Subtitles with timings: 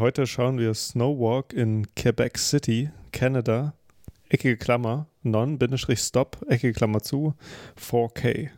[0.00, 3.74] Heute schauen wir Snowwalk in Quebec City, Canada,
[4.30, 7.34] eckige Klammer, non-stop, eckige Klammer zu,
[7.78, 8.48] 4K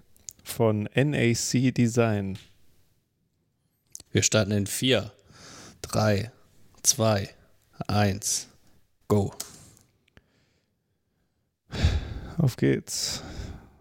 [0.45, 2.39] von NAC Design.
[4.13, 5.11] Wir starten in 4,
[5.83, 6.31] 3,
[6.85, 7.29] 2,
[7.89, 8.49] 1,
[9.09, 9.35] go.
[12.39, 13.21] Auf geht's.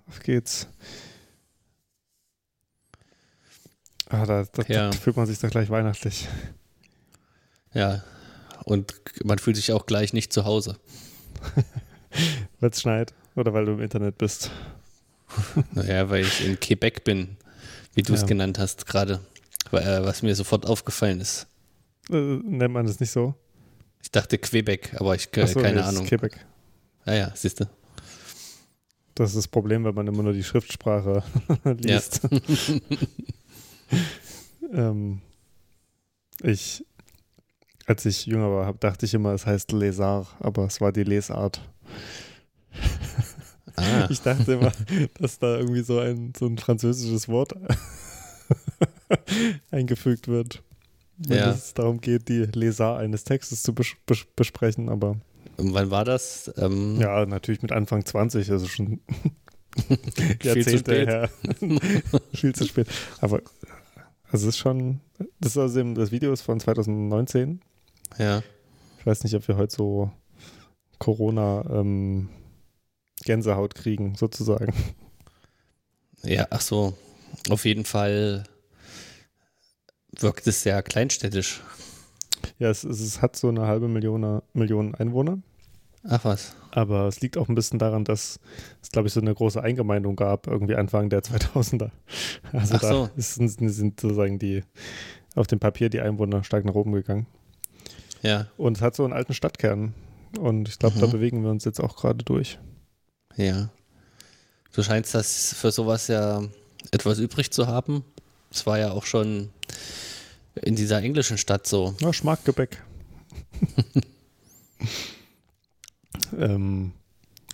[0.07, 0.68] Auf geht's.
[4.09, 4.89] Ah, da, da, Ja.
[4.89, 6.28] da fühlt man sich doch gleich weihnachtlich.
[7.74, 8.04] Ja,
[8.66, 8.94] und
[9.24, 10.78] man fühlt sich auch gleich nicht zu Hause.
[12.60, 14.52] Weil es schneit oder weil du im Internet bist.
[15.74, 17.38] Naja, weil ich in Quebec bin,
[17.93, 18.28] wie du es Ja.
[18.28, 19.21] genannt hast gerade.
[19.71, 21.48] Äh, Was mir sofort aufgefallen ist.
[22.10, 23.34] Äh, nennt man das nicht so?
[24.04, 26.06] Ich dachte Quebec, aber ich Ach so, keine nee, Ahnung.
[26.06, 26.46] Quebec.
[27.06, 27.65] Ah ja, siehst du.
[29.15, 31.24] Das ist das Problem, wenn man immer nur die Schriftsprache
[31.64, 32.22] liest.
[34.73, 35.22] ähm,
[36.44, 36.86] ich,
[37.88, 41.62] als ich jünger war, dachte ich immer, es heißt Lesart, aber es war die Lesart.
[43.76, 44.72] Ah, Ich dachte immer,
[45.20, 47.54] dass da irgendwie so ein, so ein französisches Wort
[49.72, 50.64] eingefügt wird.
[51.18, 51.52] Wenn Ja.
[51.52, 55.18] es darum geht, die Lesart eines Textes zu bes bes besprechen, aber
[55.58, 56.52] und wann war das?
[56.58, 59.00] Ähm, ja, natürlich mit Anfang 20, also schon
[59.88, 61.08] Viel zu Jahrzehnte spät.
[61.08, 61.30] her.
[62.34, 62.88] Viel zu spät.
[63.20, 63.42] Aber
[64.32, 65.02] also es ist schon,
[65.40, 67.62] das ist außerdem, das Video ist von 2019.
[68.17, 68.44] Ja,
[69.00, 70.12] Ich weiß nicht, ob wir heute so
[71.00, 72.30] Corona ähm,
[73.23, 74.73] Gänsehaut kriegen, sozusagen.
[76.23, 76.94] ja, ach so.
[77.50, 78.44] Auf jeden Fall
[80.20, 81.62] wirkt es sehr kleinstädtisch.
[82.59, 85.39] Ja, es, es, es hat so eine halbe Million, Million Einwohner.
[86.04, 86.56] Ach was.
[86.72, 88.39] Aber es liegt auch ein bisschen daran, dass
[88.82, 91.92] es, glaube ich, so eine große Eingemeindung gab, irgendwie Anfang der 2000er.
[92.52, 93.09] Also Ach da so.
[93.16, 94.64] ist, sind sozusagen die,
[95.36, 97.28] auf dem Papier die Einwohner stark nach oben gegangen.
[98.22, 99.94] Ja, Und es hat so einen alten Stadtkern.
[100.39, 101.11] Und ich glaube, da Mhm.
[101.11, 102.59] bewegen wir uns jetzt auch gerade durch.
[103.36, 103.69] ja.
[104.73, 106.42] Du scheinst das für sowas ja
[106.92, 108.05] etwas übrig zu haben.
[108.49, 109.49] Es war ja auch schon
[110.55, 111.93] in dieser englischen Stadt so.
[111.99, 112.81] Ja, Schmackgebäck.
[116.37, 116.93] ähm,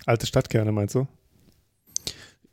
[0.06, 1.06] alte Stadtkerne, meinst du?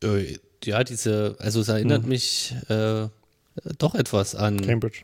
[0.04, 2.10] Äh, Ja, diese, also es erinnert Hm.
[2.10, 3.08] mich äh,
[3.78, 5.04] doch etwas an Cambridge.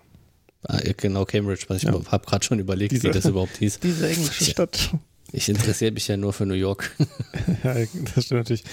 [0.67, 1.93] Ah, genau Cambridge, was ich Ja.
[2.11, 3.79] habe gerade schon überlegt, Diese- wie das überhaupt hieß.
[3.83, 4.45] Diese englische.
[4.45, 4.91] Stadt.
[5.33, 6.91] Ich interessiere mich ja nur für New York.
[7.63, 7.73] ja,
[8.15, 8.63] das stimmt natürlich.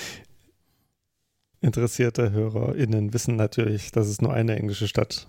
[1.60, 5.26] Interessierte HörerInnen wissen natürlich, dass es nur eine englische Stadt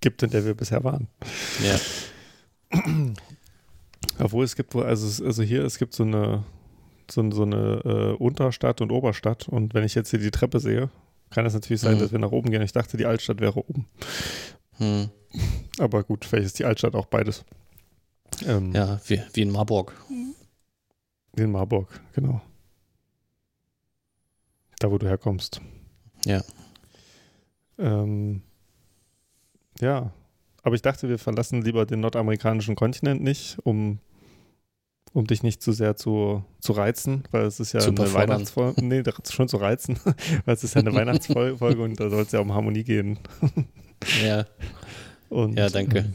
[0.00, 1.08] gibt, in der wir bisher waren.
[1.64, 1.78] ja,
[4.18, 6.44] Obwohl es gibt wohl, also, also hier, es gibt so eine,
[7.10, 9.48] so, so eine äh, Unterstadt und Oberstadt.
[9.48, 10.90] Und wenn ich jetzt hier die Treppe sehe,
[11.30, 12.00] kann es natürlich sein, Mhm.
[12.00, 12.62] dass wir nach oben gehen.
[12.62, 13.86] Ich dachte, die Altstadt wäre oben.
[14.78, 15.08] hm,
[15.78, 17.44] Aber gut, vielleicht ist die Altstadt auch beides.
[18.46, 19.94] Ähm, ja wie, wie in Marburg.
[21.36, 22.40] In Marburg, genau.
[24.80, 25.60] Da, wo du herkommst.
[26.24, 26.42] Ja.
[27.78, 28.42] Ähm,
[29.80, 30.12] ja,
[30.62, 34.00] aber ich dachte, wir verlassen lieber den nordamerikanischen Kontinent nicht, um,
[35.12, 38.12] um dich nicht zu sehr zu, zu reizen, weil es ist ja Zu eine.
[38.12, 38.82] Weihnachtsfolge.
[38.84, 39.98] Nee, schon zu reizen,
[40.44, 43.18] weil es ist ja eine Weihnachtsfolge und da soll es ja um Harmonie gehen.
[44.22, 44.46] Ja,
[45.28, 45.98] Und, ja, danke.
[45.98, 46.14] ähm,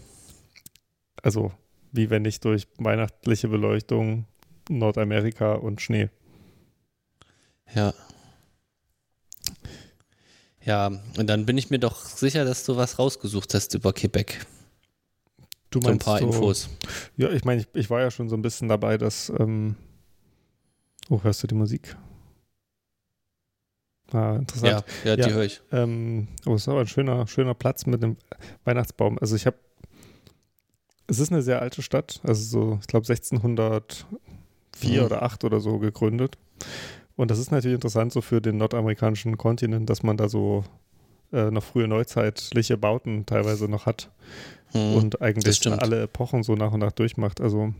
[1.22, 1.51] Also,
[1.91, 4.25] wie wenn nicht durch weihnachtliche Beleuchtung,
[4.69, 6.09] Nordamerika und Schnee.
[7.74, 7.94] Ja.
[10.66, 14.46] Ja, und dann bin ich mir doch sicher, dass du was rausgesucht hast über Quebec.
[15.69, 16.69] Du So ein paar so, Infos.
[17.18, 19.30] Ja, ich meine, ich, ich war ja schon so ein bisschen dabei, dass.
[19.40, 19.75] Ähm,
[21.09, 21.97] oh, hörst du die Musik?
[24.13, 24.84] Ah, interessant.
[25.03, 25.29] Ja, ja, die Ja.
[25.35, 25.62] höre ich.
[25.72, 28.16] Ähm, oh, es ist aber ein schöner, schöner Platz mit einem
[28.63, 29.18] Weihnachtsbaum.
[29.19, 29.57] Also ich habe,
[31.07, 34.06] es ist eine sehr alte Stadt, also so, ich glaube 1604
[35.00, 35.06] Mhm.
[35.06, 36.38] oder 8 oder so gegründet.
[37.16, 40.63] Und das ist natürlich interessant so für den nordamerikanischen Kontinent, dass man da so
[41.31, 44.12] äh, noch frühe neuzeitliche Bauten teilweise noch hat
[44.72, 47.42] Hm, und eigentlich alle Epochen so nach und nach durchmacht.
[47.42, 47.74] Also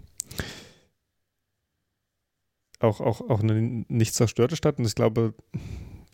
[2.79, 5.33] auch, auch, auch eine nicht zerstörte Stadt und ich glaube,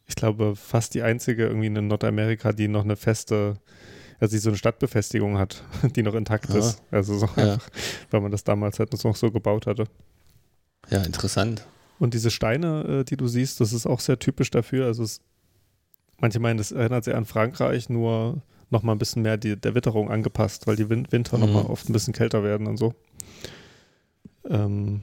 [0.09, 3.57] ich glaube, fast die einzige irgendwie in Nordamerika, die noch eine feste,
[4.19, 5.63] also die so eine Stadtbefestigung hat,
[5.95, 6.59] die noch intakt Ja.
[6.59, 6.81] ist.
[6.91, 7.53] Also so Ja.
[7.53, 7.69] einfach,
[8.09, 9.85] weil man das damals halt noch so gebaut hatte.
[10.89, 11.65] ja, interessant.
[11.99, 14.85] Und diese Steine, äh, die du siehst, das ist auch sehr typisch dafür.
[14.87, 15.21] Also es,
[16.19, 18.41] manche meinen, das erinnert sehr an Frankreich, nur
[18.71, 21.63] noch mal ein bisschen mehr die, der Witterung angepasst, weil die Win Winter noch mal
[21.63, 21.69] Mhm.
[21.69, 22.93] oft ein bisschen kälter werden und so.
[24.49, 25.01] Ähm,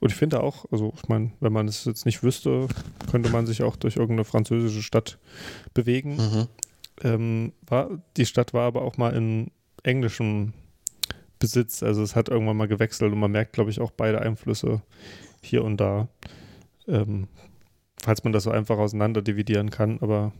[0.00, 2.68] und ich finde auch, also ich meine, wenn man es jetzt nicht wüsste,
[3.10, 5.18] könnte man sich auch durch irgendeine französische Stadt
[5.74, 6.16] bewegen.
[6.16, 6.46] Mhm.
[7.02, 9.50] Ähm, war, die Stadt war aber auch mal in
[9.82, 10.52] englischem
[11.38, 11.82] Besitz.
[11.82, 14.82] Also es hat irgendwann mal gewechselt und man merkt, glaube ich, auch beide Einflüsse
[15.42, 16.08] hier und da.
[16.86, 17.28] Ähm,
[18.00, 20.32] falls man das so einfach auseinander dividieren kann, aber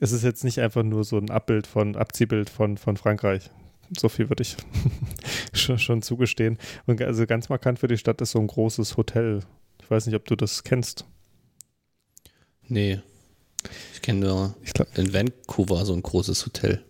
[0.00, 3.50] es ist jetzt nicht einfach nur so ein Abbild von, Abziehbild von, von Frankreich.
[3.96, 4.56] So viel würde ich
[5.52, 6.58] schon, schon zugestehen.
[6.86, 9.40] Und also ganz markant für die Stadt ist so ein großes Hotel.
[9.80, 11.04] Ich weiß nicht, ob du das kennst.
[12.66, 13.00] Nee.
[13.94, 16.84] Ich kenne nur Ich glaub, in Vancouver so ein großes Hotel.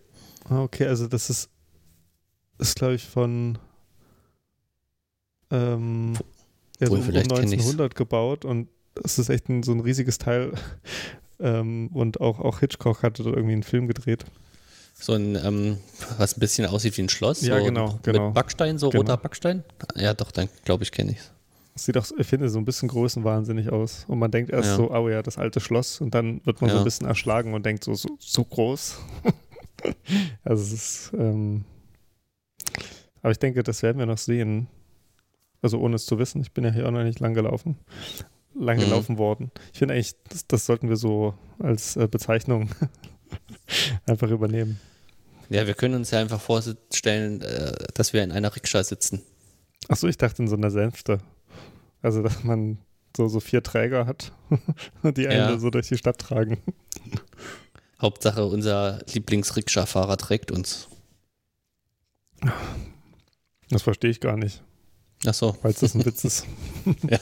[0.49, 1.51] Ah, okay, also das ist,
[2.59, 3.59] ist glaube ich, von
[5.51, 6.15] ähm,
[6.81, 7.53] ja, so um, um vielleicht kenn ich's.
[7.53, 8.69] 1900 gebaut und
[9.05, 10.53] es ist echt ein, so ein riesiges Teil.
[11.41, 14.25] Ähm, und auch, auch Hitchcock hatte da irgendwie einen Film gedreht.
[15.01, 15.79] So ein, ähm,
[16.19, 17.43] was ein bisschen aussieht wie ein Schloss.
[17.43, 18.27] Ja, so genau, genau.
[18.27, 19.03] Mit Backstein, so Genau.
[19.03, 19.63] roter Backstein.
[19.95, 21.85] Ja, doch, dann glaube ich, kenne ich es.
[21.85, 24.05] Sieht auch, ich finde, so ein bisschen größenwahnsinnig aus.
[24.09, 24.77] Und man denkt erst Ja.
[24.77, 26.01] so, oh ja, das alte Schloss.
[26.01, 26.81] Und dann wird man so Ja.
[26.83, 28.97] ein bisschen erschlagen und denkt so, so, so groß.
[30.45, 31.65] also es ist, ähm,
[33.23, 34.67] aber ich denke, das werden wir noch sehen.
[35.63, 36.41] Also ohne es zu wissen.
[36.41, 37.77] Ich bin ja hier auch noch nicht lang gelaufen.
[38.55, 38.81] Lang Mhm.
[38.83, 39.53] gelaufen worden.
[39.73, 42.71] Ich finde eigentlich, das, das sollten wir so als äh, Bezeichnung
[44.07, 44.81] einfach übernehmen.
[45.51, 49.23] Ja, wir können uns ja einfach vorstellen, äh, dass wir in einer Rikscha sitzen.
[49.89, 51.21] Achso, ich dachte in so einer Sänfte.
[52.03, 52.79] Also, dass man
[53.17, 54.33] so, so vier Träger hat,
[55.03, 55.59] die einen Ja.
[55.59, 56.59] so durch die Stadt tragen.
[58.01, 60.89] Hauptsache, unser Lieblings-Rikscha-Fahrer trägt uns.
[63.71, 64.63] Das verstehe ich gar nicht,
[65.27, 66.47] Ach so, weil es das ein Witz ist.
[67.11, 67.19] ja,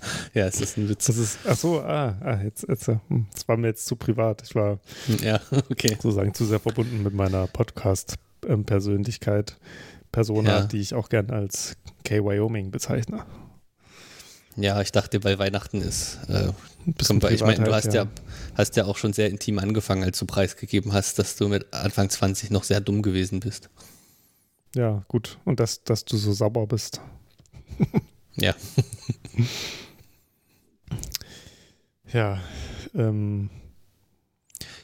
[0.34, 1.06] es ist ein Witz.
[1.06, 3.96] Das ist, ach so, ah, ah jetzt, jetzt, äh, hm, das war mir jetzt zu
[3.96, 4.42] privat.
[4.44, 4.78] Ich war
[5.22, 5.40] Ja,
[5.70, 5.88] okay.
[5.90, 9.56] sozusagen zu sehr verbunden mit meiner Podcast-Persönlichkeit,
[10.12, 10.66] Persona, Ja.
[10.66, 13.24] die ich auch gern als K-Wyoming bezeichne.
[14.56, 16.18] Ja, ich dachte, bei Weihnachten ist.
[16.28, 16.50] Äh,
[17.00, 18.08] zum, ich meine, du hast ja.
[18.56, 22.10] hast ja auch schon sehr intim angefangen, als du preisgegeben hast, dass du mit Anfang
[22.10, 23.70] 20 noch sehr dumm gewesen bist.
[24.74, 25.38] Ja, gut.
[25.44, 27.00] Und dass, dass du so sauber bist.
[28.36, 28.54] Ja.
[32.12, 32.40] Ja,
[32.94, 33.50] ähm,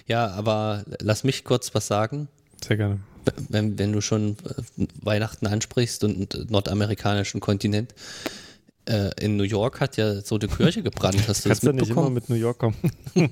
[0.06, 2.28] Ja, aber lass mich kurz was sagen.
[2.62, 3.00] sehr gerne.
[3.48, 4.36] wenn, wenn du schon
[4.76, 7.94] äh, Weihnachten ansprichst und einen nordamerikanischen Kontinent,
[8.86, 11.26] äh, in New York hat ja so eine Kirche gebrannt.
[11.26, 12.14] Hast du das Kannst du nicht immer mitbekommen?
[12.14, 12.76] mit New York kommen?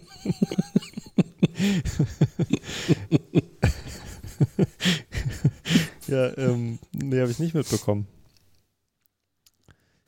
[6.09, 8.07] ja, ähm, nee, habe ich nicht mitbekommen.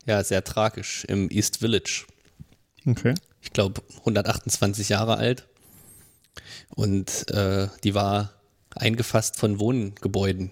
[0.07, 1.05] Ja, sehr tragisch.
[1.07, 2.05] Im East Village.
[2.87, 3.15] Okay.
[3.45, 5.47] Ich glaube, 128 Jahre alt.
[6.75, 8.33] Und äh, die war
[8.75, 10.51] eingefasst von Wohngebäuden.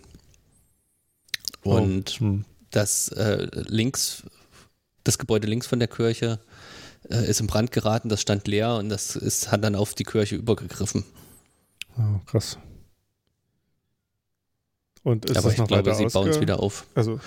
[1.63, 2.45] Und Hm.
[2.71, 4.23] das äh, links,
[5.05, 6.39] das Gebäude links von der Kirche
[7.09, 10.05] äh, ist in Brand geraten, das stand leer und das ist, hat dann auf die
[10.05, 11.05] Kirche übergegriffen.
[11.99, 12.59] Oh, krass.
[15.05, 16.87] Und ist Aber ich noch glaube, sie bauen es wieder auf.
[16.95, 17.19] Also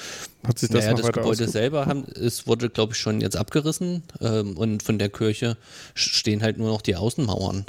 [0.48, 3.36] hat sich das naja, noch das Gebäude selber haben, es wurde, glaube ich, schon jetzt
[3.36, 5.58] abgerissen ähm, und von der Kirche
[5.94, 7.66] stehen halt nur noch die Außenmauern.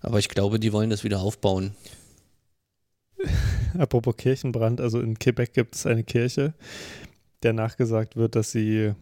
[0.00, 1.76] Aber ich glaube, die wollen das wieder aufbauen.
[3.78, 6.54] Apropos Kirchenbrand, also in Quebec gibt es eine Kirche,
[7.42, 8.94] der nachgesagt wird, dass sie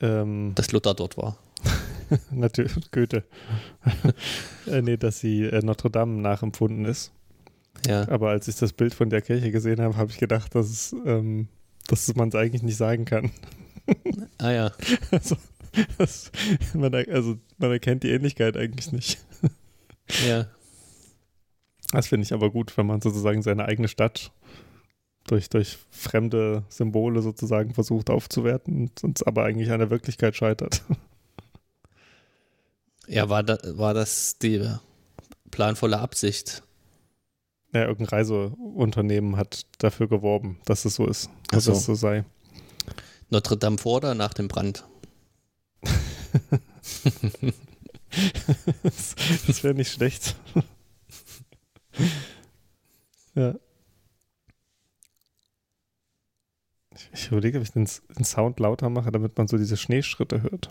[0.00, 1.38] ähm, Dass Luther dort war.
[2.30, 3.24] natürlich Goethe,
[4.66, 7.12] äh, nee, dass sie äh, Notre Dame nachempfunden ist.
[7.86, 8.08] Ja.
[8.08, 10.96] Aber als ich das Bild von der Kirche gesehen habe, habe ich gedacht, dass, es,
[11.04, 11.48] ähm,
[11.86, 13.30] dass man es eigentlich nicht sagen kann.
[14.38, 14.72] Ah ja.
[15.10, 15.36] Also,
[15.98, 16.32] das,
[16.72, 19.18] man, also man erkennt die Ähnlichkeit eigentlich nicht.
[20.26, 20.46] Ja.
[21.92, 24.32] Das finde ich aber gut, wenn man sozusagen seine eigene Stadt
[25.26, 30.82] durch, durch fremde Symbole sozusagen versucht aufzuwerten und aber eigentlich an der Wirklichkeit scheitert.
[33.06, 34.66] Ja, war, da, war das die
[35.50, 36.62] planvolle Absicht?
[37.74, 41.72] Ja, irgendein Reiseunternehmen hat dafür geworben, dass es so ist, dass so.
[41.72, 42.24] es so sei.
[43.30, 44.84] Notre Dame vor oder nach dem Brand?
[48.84, 49.16] das
[49.48, 50.36] das wäre nicht schlecht.
[53.34, 53.56] ja.
[56.94, 60.42] Ich, ich überlege, ob ich den, den Sound lauter mache, damit man so diese Schneeschritte
[60.44, 60.70] hört.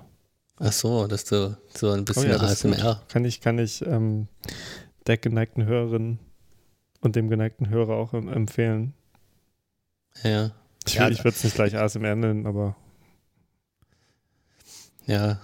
[0.56, 2.38] Ach so, dass du so ein bisschen Oh ja.
[2.38, 3.02] ASMR.
[3.10, 4.30] Kann ich, kann ich ähm,
[5.06, 6.20] der geneigten Hörerin
[7.04, 8.94] und dem geneigten Hörer auch em- empfehlen.
[10.24, 10.52] Ja.
[10.88, 12.76] Ich, Ja, ich würde es nicht gleich ASMR nennen, aber
[15.06, 15.40] Ja,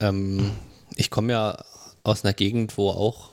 [0.00, 0.50] ähm,
[0.96, 1.64] ich komme ja
[2.02, 3.32] aus einer Gegend, wo auch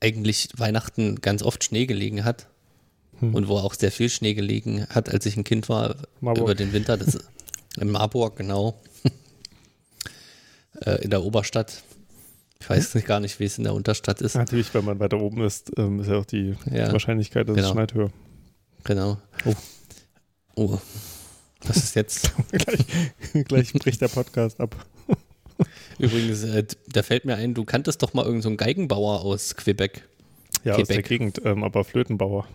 [0.00, 2.46] eigentlich Weihnachten ganz oft Schnee gelegen hat
[3.18, 6.44] hm, und wo auch sehr viel Schnee gelegen hat, als ich ein Kind war, Marburg.
[6.44, 6.96] über den Winter.
[6.96, 7.18] Das,
[7.80, 8.80] in Marburg, genau.
[10.84, 11.82] äh, in der Oberstadt.
[12.60, 14.34] Ich weiß nicht gar nicht, wie es in der Unterstadt ist.
[14.34, 17.68] natürlich, wenn man weiter oben ist, ähm, ist ja auch die Ja, Wahrscheinlichkeit, dass genau.
[17.68, 18.10] es schneit höher.
[18.84, 19.18] Genau.
[19.44, 19.54] Oh.
[20.56, 20.78] Oh.
[21.64, 22.32] Was ist jetzt?
[22.52, 24.74] gleich, gleich bricht der Podcast ab.
[25.98, 30.08] Übrigens, äh, da fällt mir ein, du kanntest doch mal irgendeinen so Geigenbauer aus Quebec.
[30.64, 31.06] Ja, aus der Quebec.
[31.08, 32.46] Gegend, ähm, aber Flötenbauer.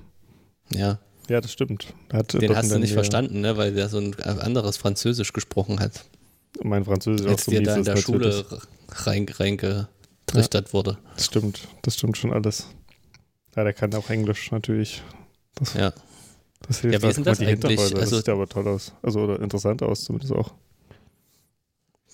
[0.69, 1.93] Ja, Ja, das stimmt.
[2.11, 3.55] Hat den hast du nicht verstanden, ne?
[3.57, 6.03] weil der so ein anderes Französisch gesprochen hat,
[6.61, 7.97] Mein Französisch auch als so dir mies da in ist der.
[7.97, 8.45] Schule
[8.89, 10.97] rein, reingetrichtert wurde.
[11.15, 12.67] Das stimmt, das stimmt schon alles.
[13.55, 15.01] Ja, der kann auch Englisch natürlich.
[15.55, 15.93] Das, Ja.
[16.67, 17.15] das hilft Ja, wie auch.
[17.15, 17.79] Guck mal, das die eigentlich?
[17.79, 18.93] Also- das sieht aber toll aus.
[19.01, 20.53] Also oder interessant aus zumindest auch.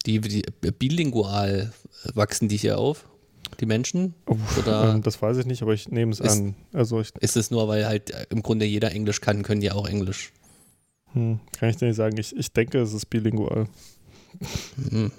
[0.06, 0.44] Die, die
[0.78, 1.74] bilingual
[2.14, 3.06] wachsen die hier auf,
[3.60, 4.14] die Menschen?
[4.58, 6.56] Oder Ähm, das weiß ich nicht, aber ich nehme es Ist- an.
[6.74, 9.72] Also ich ist es nur, weil halt äh, im Grunde jeder Englisch kann, können die
[9.72, 10.32] auch Englisch?
[11.14, 12.16] hm, kann ich dir nicht sagen.
[12.18, 13.68] Ich, ich denke, es ist bilingual.
[14.90, 15.12] Hm.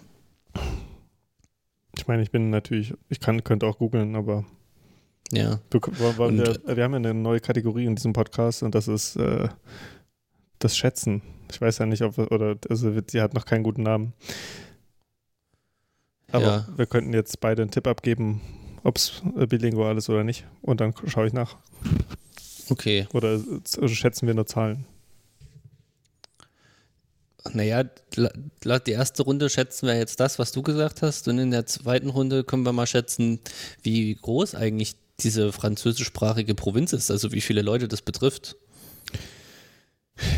[1.97, 4.45] Ich meine, ich bin natürlich, ich kann, könnte auch googeln, aber
[5.33, 8.89] Ja, du, Und- wir, wir haben ja eine neue Kategorie in diesem Podcast und das
[8.89, 9.49] ist äh,
[10.59, 11.23] das Schätzen.
[11.53, 14.13] Ich weiß ja nicht, ob oder also sie hat noch keinen guten Namen.
[16.33, 16.69] Aber Ja.
[16.77, 18.41] wir könnten jetzt beide einen Tipp abgeben,
[18.85, 20.47] ob es bilingual ist oder nicht.
[20.63, 21.57] Und dann schaue ich nach.
[22.71, 23.07] okay.
[23.13, 24.87] Oder äh, schätzen wir nur Zahlen.
[27.53, 27.85] Naja,
[28.17, 28.33] la-
[28.65, 31.27] la- die erste Runde schätzen wir jetzt das, was du gesagt hast.
[31.29, 33.41] Und in der zweiten Runde können wir mal schätzen,
[33.83, 38.57] wie groß eigentlich diese französischsprachige Provinz ist, also wie viele Leute das betrifft.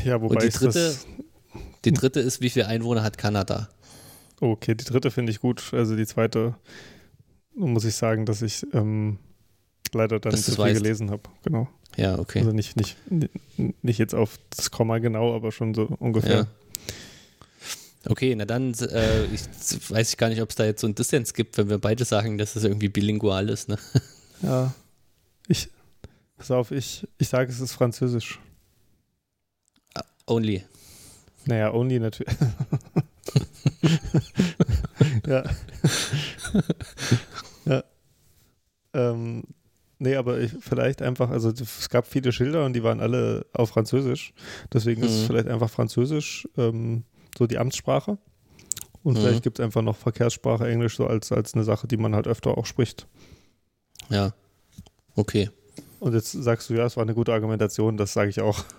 [0.04, 0.62] Ja, wobei die ich das.
[0.62, 0.96] dritte-
[1.84, 3.68] Die dritte ist, wie viele Einwohner hat Kanada?
[4.40, 5.72] Okay, die dritte finde ich gut.
[5.72, 6.54] Also die zweite
[7.54, 9.18] muss ich sagen, dass ich ähm,
[9.92, 10.82] leider dann nicht so viel weißt.
[10.82, 11.22] gelesen habe.
[11.42, 11.68] Genau.
[11.96, 12.38] Ja, okay.
[12.40, 12.96] Also nicht, nicht,
[13.82, 16.34] nicht jetzt auf das Komma genau, aber schon so ungefähr.
[16.36, 16.46] Ja.
[18.08, 19.42] Okay, na dann äh, ich,
[19.90, 22.04] weiß ich gar nicht, ob es da jetzt so einen Dissens gibt, wenn wir beide
[22.04, 23.68] sagen, dass es irgendwie bilingual ist.
[23.68, 23.78] Ne?
[24.42, 24.74] Ja.
[25.46, 25.68] Ich,
[26.36, 28.40] pass auf, ich, ich sage, es ist Französisch.
[30.26, 30.64] Only.
[31.46, 32.34] Naja, only natürlich.
[35.26, 35.44] ja.
[37.66, 37.84] ja.
[38.94, 39.44] Ähm,
[40.00, 43.70] nee, aber ich, vielleicht einfach, also es gab viele Schilder und die waren alle auf
[43.70, 44.32] Französisch.
[44.72, 45.26] Deswegen ist es Mhm.
[45.26, 47.04] vielleicht einfach Französisch ähm,
[47.38, 48.18] so die Amtssprache.
[49.02, 49.20] Und Mhm.
[49.20, 52.26] vielleicht gibt es einfach noch Verkehrssprache Englisch so als, als eine Sache, die man halt
[52.28, 53.06] öfter auch spricht.
[54.10, 54.32] Ja.
[55.16, 55.50] Okay.
[56.00, 58.64] Und jetzt sagst du, ja, es war eine gute Argumentation, das sage ich auch.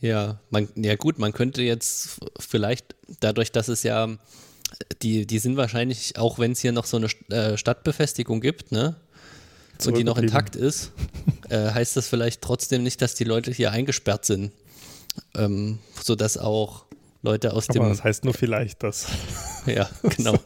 [0.00, 4.08] Ja, man, ja gut, man könnte jetzt vielleicht, dadurch, dass es ja,
[5.02, 8.96] die, die sind wahrscheinlich, auch wenn es hier noch so eine äh, Stadtbefestigung gibt, ne?
[9.86, 10.92] Und die noch intakt ist,
[11.48, 14.52] äh, heißt das vielleicht trotzdem nicht, dass die Leute hier eingesperrt sind.
[15.34, 16.86] Ähm, sodass auch
[17.22, 19.06] Leute aus Aber dem das heißt nur vielleicht das.
[19.66, 20.38] Ja, genau.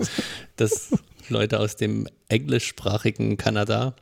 [0.56, 0.90] Dass
[1.28, 3.94] Leute aus dem englischsprachigen Kanada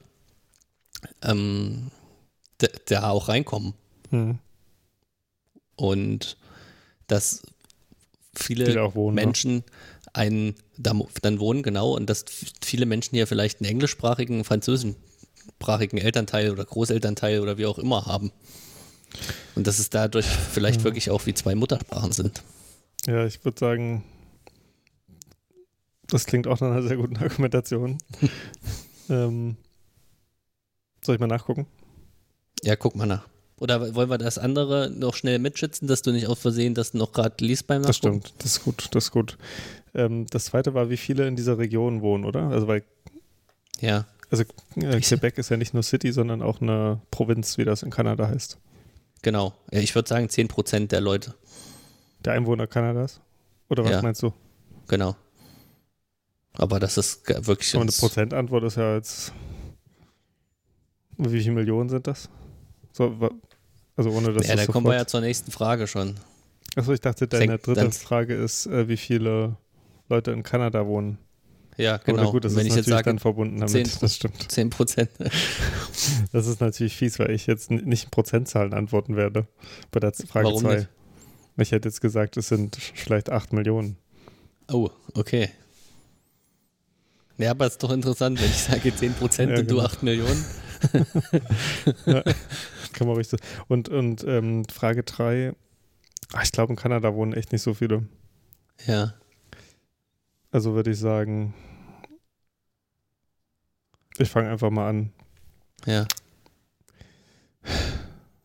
[1.23, 1.91] ähm,
[2.87, 3.75] da, auch reinkommen.
[4.09, 4.39] Hm.
[5.77, 6.39] Und
[7.09, 7.43] dass
[8.35, 9.17] viele wohnen.
[9.17, 9.21] ne?
[9.21, 9.65] Menschen
[10.15, 12.25] einen, da, dann wohnen, genau, und dass
[12.63, 14.45] viele Menschen hier vielleicht einen englischsprachigen,
[15.43, 18.33] französischsprachigen Elternteil oder Großelternteil oder wie auch immer haben.
[19.55, 20.85] Und dass es dadurch vielleicht Ja.
[20.85, 22.43] wirklich auch wie zwei Muttersprachen sind.
[23.07, 24.05] Ja, ich würde sagen,
[26.07, 27.99] das klingt auch nach einer sehr guten Argumentation.
[29.11, 29.57] ähm,
[31.05, 31.67] soll ich mal nachgucken?
[32.63, 33.27] Ja, guck mal nach.
[33.59, 37.13] Oder wollen wir das andere noch schnell mitschätzen, dass du nicht aus Versehen das noch
[37.13, 38.23] gerade liest beim Das Nachgucken?
[38.27, 39.39] stimmt, das ist gut, das ist gut.
[39.95, 42.49] Ähm, das zweite war, wie viele in dieser Region wohnen, oder?
[42.49, 42.83] Also, weil
[43.81, 44.07] Ja,
[44.41, 47.91] äh, Ich- Quebec ist ja nicht nur City, sondern auch eine Provinz, wie das in
[47.91, 48.59] Kanada heißt.
[49.23, 49.55] genau.
[49.71, 51.35] Ich würde sagen 10% der Leute.
[52.25, 53.21] Der Einwohner Kanadas?
[53.69, 54.03] Oder was Ja.
[54.03, 54.33] meinst du?
[54.89, 55.17] Genau.
[56.55, 57.75] Aber das ist wirklich.
[57.75, 59.33] Aber eine Prozentantwort ist ja jetzt.
[61.17, 62.29] Wie viele Millionen sind das?
[62.93, 63.17] So,
[63.97, 66.17] also ohne dass ja, da kommen wir ja zur nächsten Frage schon.
[66.77, 69.57] Achso, ich dachte, deine dritte Frage ist, äh, wie viele
[70.09, 71.19] Leute in Kanada wohnen.
[71.77, 72.31] Ja, genau.
[72.31, 73.71] gut, das Wenn ist ich jetzt natürlich sage dann verbunden damit.
[73.71, 74.37] 10 Das stimmt.
[74.43, 75.09] 10%.
[76.33, 79.47] Das ist natürlich fies, weil ich jetzt nicht in Prozentzahlen antworten werde
[79.91, 80.75] bei der Frage Warum 2.
[80.77, 80.89] nicht?
[81.59, 83.97] Ich hätte jetzt gesagt, es sind vielleicht 8 Millionen.
[84.71, 85.51] Oh, okay.
[87.39, 89.87] Ja, aber es ist doch interessant, wenn ich sage 10% Ja, und du genau.
[89.87, 90.45] 8 Millionen.
[92.93, 93.41] Kann man richtig.
[93.69, 95.55] Und, und ähm, Frage 3.
[96.43, 98.07] Ich glaube, in Kanada wohnen echt nicht so viele.
[98.87, 99.15] Ja.
[100.53, 101.55] Also würde ich sagen,
[104.19, 105.13] ich fange einfach mal an.
[105.87, 106.07] Ja.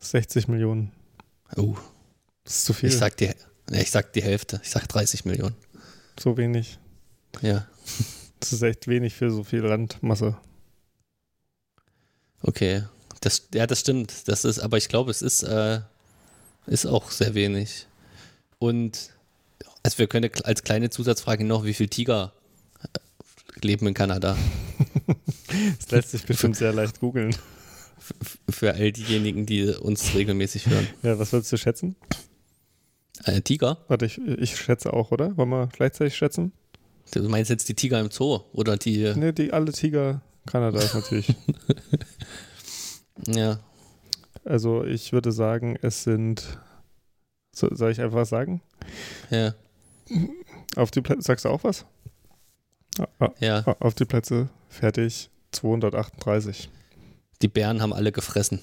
[0.00, 0.90] 60 Millionen.
[1.56, 1.76] Oh,
[2.44, 2.88] Das ist zu viel.
[2.88, 3.30] ich sag die,
[3.72, 4.60] ich sag die Hälfte.
[4.62, 5.54] Ich sag 30 Millionen.
[6.18, 6.78] so wenig.
[7.42, 7.66] Ja.
[8.40, 10.36] Das ist echt wenig für so viel Landmasse.
[12.42, 12.84] Okay.
[13.20, 14.28] Das, ja, das stimmt.
[14.28, 15.80] Das ist, aber ich glaube, es ist, äh,
[16.66, 17.86] ist auch sehr wenig.
[18.58, 19.10] Und
[19.88, 22.34] also wir können als kleine Zusatzfrage noch, wie viele Tiger
[22.82, 24.36] äh, leben in Kanada?
[25.78, 27.34] das lässt sich bestimmt sehr leicht googeln.
[28.50, 30.86] Für all diejenigen, die uns regelmäßig hören.
[31.02, 31.96] Ja, was würdest du schätzen?
[33.24, 33.78] Ein Tiger?
[33.88, 35.34] Warte, ich, ich schätze auch, oder?
[35.38, 36.52] Wollen wir gleichzeitig schätzen?
[37.12, 39.14] Du meinst jetzt die Tiger im Zoo oder die.
[39.14, 41.34] Ne, die alle Tiger Kanadas natürlich.
[43.26, 43.58] ja.
[44.44, 46.58] Also ich würde sagen, es sind.
[47.56, 48.60] So, soll ich einfach sagen?
[49.30, 49.54] Ja.
[50.76, 51.84] Auf die Plätze, sagst du auch was?
[53.18, 53.64] Ah, ja.
[53.80, 56.70] Auf die Plätze, fertig, 238.
[57.42, 58.60] Die Bären haben alle gefressen.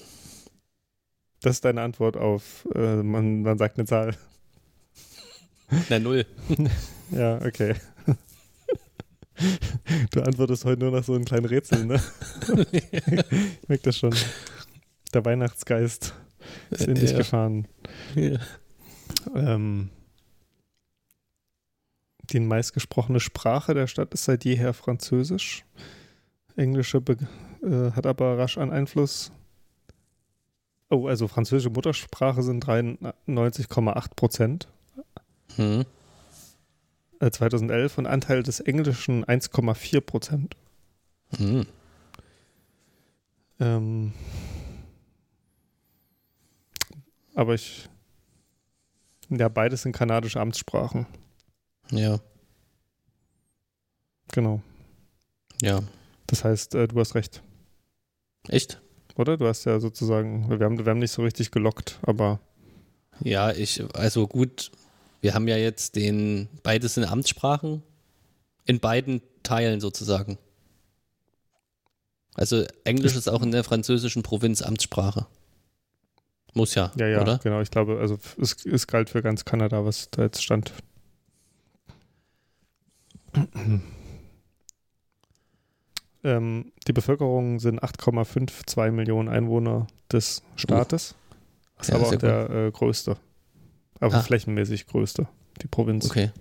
[1.42, 4.16] Das ist deine Antwort auf, äh, man, man sagt eine Zahl.
[5.90, 6.26] Na, null.
[7.12, 7.76] ja, okay.
[10.12, 12.02] Du antwortest heute nur nach so einem kleinen Rätsel, ne?
[12.72, 14.16] ich merke das schon.
[15.14, 16.14] Der Weihnachtsgeist
[16.72, 17.18] ist in dich ja.
[17.18, 17.68] gefahren.
[18.16, 18.40] Ja.
[19.36, 19.90] Ähm,
[22.36, 25.64] die meistgesprochene Sprache der Stadt ist seit jeher Französisch.
[26.58, 27.18] Englische Be
[27.64, 29.32] äh, hat aber rasch an Einfluss.
[30.90, 34.68] Oh, also französische Muttersprache sind 93,8 Prozent.
[35.56, 35.86] Hm.
[37.22, 40.58] 2011 äh, und Anteil des Englischen 1,4 Prozent.
[41.38, 41.66] Hm.
[43.62, 44.12] Ähm,
[47.34, 47.88] aber ich.
[49.30, 51.08] Ja, beides sind kanadische Amtssprachen.
[51.92, 52.20] Ja.
[54.32, 54.62] Genau.
[55.62, 55.82] Ja.
[56.28, 57.42] Das heißt, äh, du hast recht.
[58.48, 58.82] Echt?
[59.16, 59.38] Oder?
[59.38, 62.40] Du hast ja sozusagen, wir haben, wir haben nicht so richtig gelockt, aber.
[63.22, 64.72] Ja, ich, also gut,
[65.22, 67.82] wir haben ja jetzt den, beides sind Amtssprachen,
[68.66, 70.38] in beiden Teilen sozusagen.
[72.34, 75.28] Also Englisch ist auch in der französischen Provinz Amtssprache.
[76.54, 77.40] Muss ja, ja, ja oder?
[77.42, 77.62] genau.
[77.62, 80.74] Ich glaube, also es, es galt für ganz Kanada, was da jetzt stand.
[86.24, 91.12] Ähm, die Bevölkerung sind 8,52 Millionen Einwohner des Staates.
[91.12, 91.16] Uh.
[91.78, 93.18] Das ist ja, aber auch der äh, größte.
[94.00, 94.22] Aber ah.
[94.22, 95.28] flächenmäßig größte,
[95.62, 96.06] die Provinz.
[96.10, 96.32] Okay.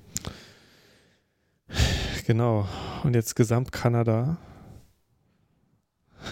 [2.26, 2.66] Genau.
[3.02, 4.38] Und jetzt Gesamtkanada.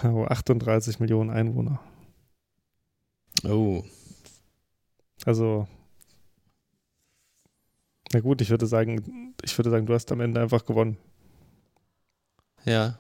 [0.05, 1.81] Oh, 38 Millionen Einwohner.
[3.45, 3.85] Oh.
[5.27, 5.69] Also,
[8.13, 10.97] na gut, ich würde sagen, ich würde sagen, du hast am Ende einfach gewonnen.
[12.65, 12.99] Ja.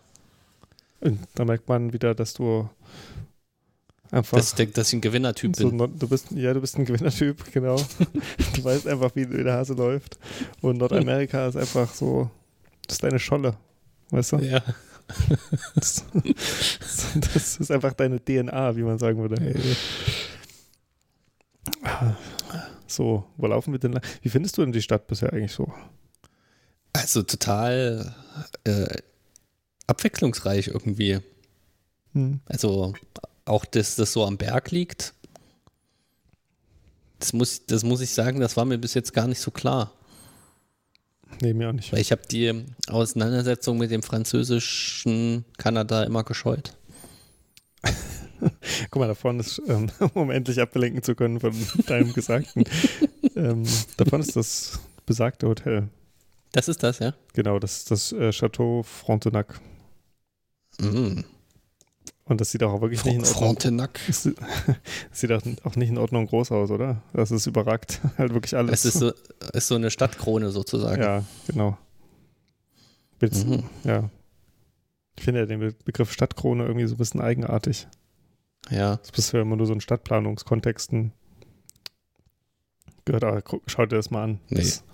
[1.01, 2.68] Und da merkt man wieder, dass du
[4.11, 4.38] einfach.
[4.38, 5.98] Dass ich, dass ich ein Gewinnertyp so, bin.
[5.98, 7.77] Du bist, ja, du bist ein Gewinnertyp, genau.
[8.55, 10.18] du weißt einfach, wie, wie der Hase läuft.
[10.61, 12.31] Und Nordamerika ist einfach so,
[12.87, 13.57] das ist deine Scholle.
[14.11, 14.37] Weißt du?
[14.38, 14.62] Ja.
[15.75, 16.05] Das,
[17.14, 19.37] das ist einfach deine DNA, wie man sagen würde.
[22.92, 24.02] So, wo laufen wir denn lang?
[24.22, 25.72] Wie findest du denn die Stadt bisher eigentlich so?
[26.92, 28.14] Also total
[28.64, 28.96] äh,
[29.87, 31.20] abwechslungsreich irgendwie.
[32.12, 32.40] Hm.
[32.46, 32.94] Also
[33.44, 35.14] auch, dass das so am Berg liegt.
[37.18, 39.92] Das muss, das muss ich sagen, das war mir bis jetzt gar nicht so klar.
[41.40, 41.92] Nee, mir auch nicht.
[41.92, 46.76] Weil ich habe die Auseinandersetzung mit dem französischen Kanada immer gescheut.
[48.90, 51.55] Guck mal, da vorne ist, ähm, um endlich ablenken zu können von
[51.87, 52.64] deinem Gesagten,
[53.37, 53.64] ähm,
[53.96, 55.88] da vorne ist das besagte Hotel.
[56.52, 57.14] Das ist das, ja?
[57.33, 59.61] Genau, das ist das äh, Chateau Frontenac.
[60.81, 61.20] Mm.
[62.24, 64.00] Und das sieht auch wirklich nicht in Ordnung Frontenac.
[64.07, 64.28] Das
[65.12, 67.02] sieht auch, auch nicht in Ordnung groß aus, oder?
[67.12, 68.00] Das ist überragt.
[68.16, 68.85] Halt wirklich alles.
[68.85, 69.12] Es ist so,
[69.52, 71.02] ist so eine Stadtkrone sozusagen.
[71.02, 71.76] Ja, genau.
[73.20, 73.64] Mhm.
[73.85, 74.11] Ja.
[75.16, 77.87] Ich finde ja den Begriff Stadtkrone irgendwie so ein bisschen eigenartig.
[78.70, 78.96] Ja.
[78.96, 81.12] Das bist du ja immer nur so in Stadtplanungskontexten
[83.05, 84.40] gehört, aber schau dir das mal an.
[84.48, 84.61] Nee.
[84.61, 84.85] Das,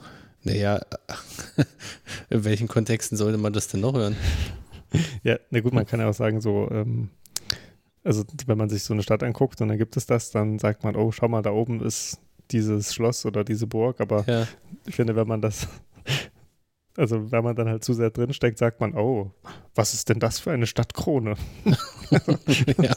[0.42, 0.80] naja,
[2.30, 4.16] in welchen Kontexten sollte man das denn noch hören?
[5.22, 7.10] ja, na gut, man kann ja auch sagen, so, ähm,
[8.04, 10.84] also wenn man sich so eine Stadt anguckt und dann gibt es das, dann sagt
[10.84, 12.18] man, oh, schau mal, da oben ist
[12.50, 14.48] dieses Schloss oder diese Burg, aber ja.
[14.86, 15.68] ich finde, wenn man das
[16.98, 19.30] also wenn man dann halt zu sehr drinsteckt, sagt man, oh,
[19.76, 21.36] was ist denn das für eine Stadtkrone?
[22.82, 22.96] ja.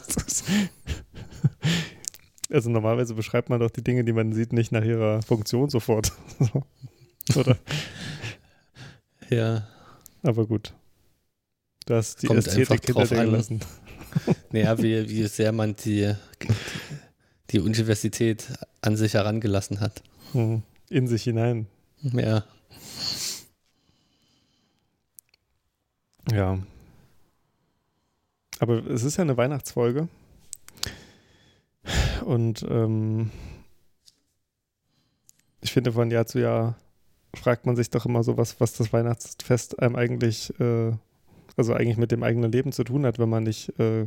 [2.50, 6.10] also normalerweise beschreibt man doch die Dinge, die man sieht, nicht nach ihrer Funktion sofort.
[7.36, 7.56] Oder?
[9.30, 9.68] Ja.
[10.24, 10.74] Aber gut.
[11.86, 13.60] Du hast die Kommt Ästhetik hinter dir gelassen.
[14.50, 16.12] Naja, wie, wie sehr man die,
[17.50, 18.48] die Universität
[18.80, 20.02] an sich herangelassen hat.
[20.32, 20.64] Hm.
[20.90, 21.66] In sich hinein.
[22.02, 22.44] Ja.
[26.32, 26.58] Ja.
[28.58, 30.08] aber es ist ja eine Weihnachtsfolge.
[32.24, 33.30] Und ähm,
[35.60, 36.76] ich finde, von Jahr zu Jahr
[37.34, 40.92] fragt man sich doch immer so, was, was das Weihnachtsfest einem eigentlich, äh,
[41.56, 44.06] also eigentlich mit dem eigenen Leben zu tun hat, wenn man nicht äh,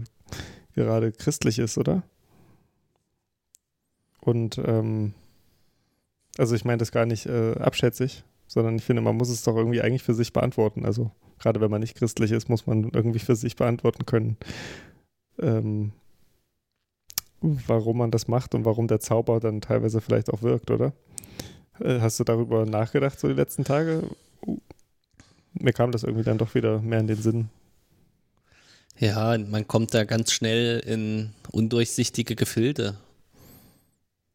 [0.73, 2.01] gerade christlich ist, oder?
[4.21, 5.13] Und ähm,
[6.37, 9.55] also ich meine das gar nicht äh, abschätzig, sondern ich finde, man muss es doch
[9.55, 10.85] irgendwie eigentlich für sich beantworten.
[10.85, 14.37] Also gerade wenn man nicht christlich ist, muss man irgendwie für sich beantworten können,
[15.39, 15.91] ähm,
[17.41, 20.93] warum man das macht und warum der Zauber dann teilweise vielleicht auch wirkt, oder?
[21.79, 24.03] Äh, hast du darüber nachgedacht so die letzten Tage?
[25.53, 27.49] Mir kam das irgendwie dann doch wieder mehr in den Sinn.
[28.97, 32.97] Ja, man kommt da ganz schnell in undurchsichtige Gefilde.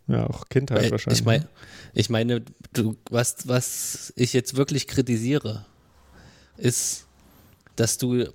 [0.06, 1.20] Ja, auch Kindheit wahrscheinlich.
[1.20, 1.46] Ich, mein,
[1.94, 5.64] ich meine, du, was, was ich jetzt wirklich kritisiere,
[6.60, 7.06] ist,
[7.76, 8.26] dass du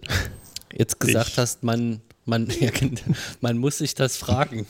[0.74, 1.38] jetzt gesagt Ich.
[1.38, 2.72] hast, man, man, ja,
[3.42, 4.66] man muss sich das fragen.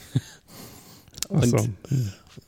[1.32, 1.56] Ach so.
[1.56, 1.74] und-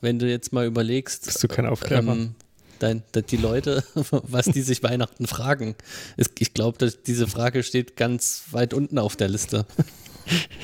[0.01, 2.07] Wenn du jetzt mal überlegst, Bist du kein Aufklärer?
[2.13, 2.35] ähm,
[2.79, 5.75] dein, die Leute, was die sich Weihnachten fragen,
[6.17, 9.67] ist, ich glaube, diese Frage steht ganz weit unten auf der Liste.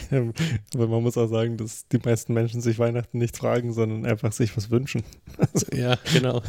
[0.11, 4.31] Aber man muss auch sagen, dass die meisten Menschen sich Weihnachten nicht fragen, sondern einfach
[4.33, 5.03] sich was wünschen.
[5.73, 6.43] Ja, genau.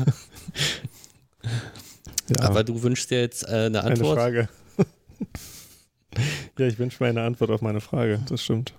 [2.30, 4.18] Ja, Aber du wünschst dir jetzt äh, eine eine Antwort.
[4.18, 4.50] Frage.
[6.58, 8.74] ja, ich wünsche mir eine Antwort auf meine Frage, das stimmt.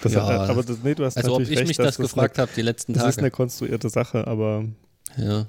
[0.00, 0.26] Das Ja.
[0.26, 2.62] hat, aber das, nee, du hast Also ob ich recht, mich das gefragt habe die
[2.62, 3.36] letzten Eine, das ist eine Tage.
[3.36, 4.66] konstruierte Sache, aber
[5.16, 5.46] Ja.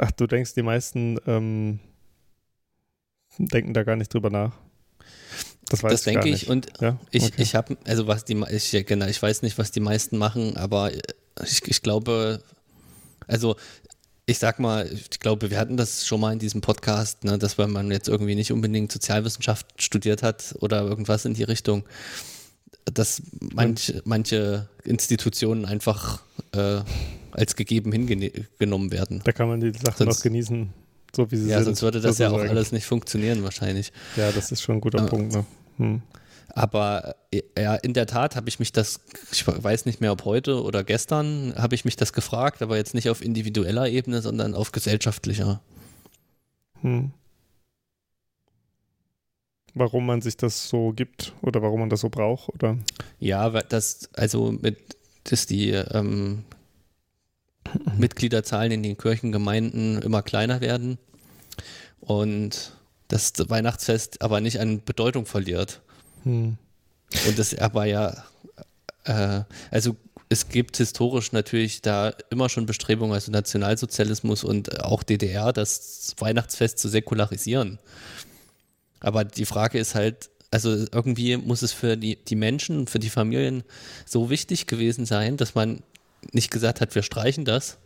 [0.00, 1.78] ach, du denkst, die meisten ähm,
[3.38, 4.52] denken da gar nicht drüber nach.
[5.66, 6.50] Das weiß Das ich gar denke ich nicht.
[6.50, 6.98] und ja?
[7.10, 7.34] ich, okay.
[7.42, 10.92] ich habe, also was die, ich, genau, ich weiß nicht, was die meisten machen, aber
[11.42, 12.42] ich, ich glaube,
[13.26, 13.56] also
[14.26, 17.58] ich sag mal, ich glaube, wir hatten das schon mal in diesem Podcast, ne, dass
[17.58, 21.84] wenn man jetzt irgendwie nicht unbedingt Sozialwissenschaft studiert hat oder irgendwas in die Richtung,
[22.86, 26.80] dass manch, manche Institutionen einfach äh,
[27.32, 29.20] als gegeben hingenommen werden.
[29.24, 30.72] da kann man die Sachen Sonst- noch genießen,
[31.14, 31.64] so wie sie Ja, sind.
[31.66, 32.56] sonst würde das ja auch sozusagen.
[32.56, 33.92] alles nicht funktionieren wahrscheinlich.
[34.16, 35.06] Ja, das ist schon ein guter Ja.
[35.06, 35.32] Punkt.
[35.34, 35.44] Ne?
[35.78, 36.02] Hm.
[36.48, 39.00] Aber äh, ja, in der Tat habe ich mich das,
[39.32, 42.94] ich weiß nicht mehr, ob heute oder gestern, habe ich mich das gefragt, aber jetzt
[42.94, 45.60] nicht auf individueller Ebene, sondern auf gesellschaftlicher.
[46.82, 47.12] Hm.
[49.74, 52.78] Warum man sich das so gibt oder warum man das so braucht oder
[53.18, 54.78] Ja, weil das, also mit,
[55.24, 56.44] dass die ähm,
[57.98, 60.98] Mitgliederzahlen in den Kirchengemeinden immer kleiner werden
[62.00, 62.72] und
[63.08, 65.82] das Weihnachtsfest aber nicht an Bedeutung verliert.
[66.24, 66.56] Hm.
[67.28, 68.24] Und das aber ja,
[69.04, 69.96] äh, also
[70.28, 76.78] es gibt historisch natürlich da immer schon Bestrebungen, also Nationalsozialismus und auch DDR, das Weihnachtsfest
[76.78, 77.78] zu säkularisieren.
[79.00, 83.10] Aber die Frage ist halt, also irgendwie muss es für die, die Menschen, für die
[83.10, 83.64] Familien
[84.06, 85.82] so wichtig gewesen sein, dass man
[86.32, 87.76] nicht gesagt hat, wir streichen das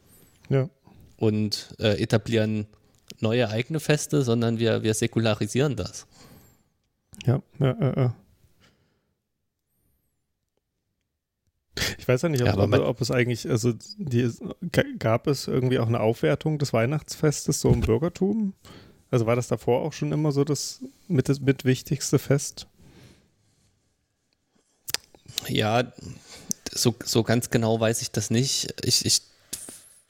[0.48, 0.68] ja.
[1.16, 2.66] und äh, etablieren
[3.20, 6.06] neue eigene Feste, sondern wir, wir säkularisieren das.
[7.26, 8.14] Ja, ja, ja, ja.
[11.98, 14.30] Ich weiß ja nicht, ob, Ja, ob, ob es eigentlich, also die,
[14.72, 18.54] ga- gab es irgendwie auch eine Aufwertung des Weihnachtsfestes so im Bürgertum?
[19.10, 22.66] Also war das davor auch schon immer so das mit, das mit wichtigste Fest?
[25.46, 25.92] Ja,
[26.72, 28.74] so, so ganz genau weiß ich das nicht.
[28.82, 29.22] Ich, ich,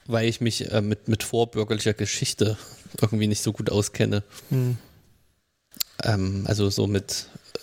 [0.05, 2.57] weil ich mich äh, mit, mit vorbürgerlicher Geschichte
[3.01, 4.23] irgendwie nicht so gut auskenne.
[6.03, 7.59] Ähm, also so mit äh,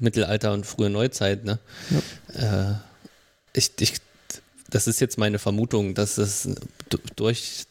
[0.00, 1.58] Mittelalter und frühe Neuzeit, ne?
[2.32, 2.74] Äh,
[3.56, 3.94] ich, ich,
[4.70, 6.48] das ist jetzt meine Vermutung, dass es
[7.16, 7.66] durch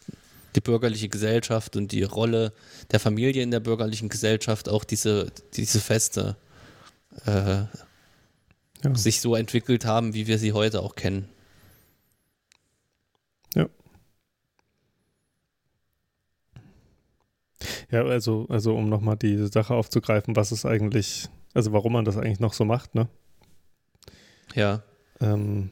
[0.55, 2.53] die bürgerliche Gesellschaft und die Rolle
[2.91, 6.37] der Familie in der bürgerlichen Gesellschaft auch diese, diese Feste
[7.25, 7.63] äh,
[8.83, 8.93] Ja.
[8.95, 11.27] sich so entwickelt haben, wie wir sie heute auch kennen.
[17.91, 22.17] Ja, also, also um nochmal die Sache aufzugreifen, was ist eigentlich, also warum man das
[22.17, 23.07] eigentlich noch so macht, ne?
[24.53, 24.83] Ja,
[25.21, 25.71] Ähm,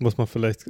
[0.00, 0.64] muss man vielleicht,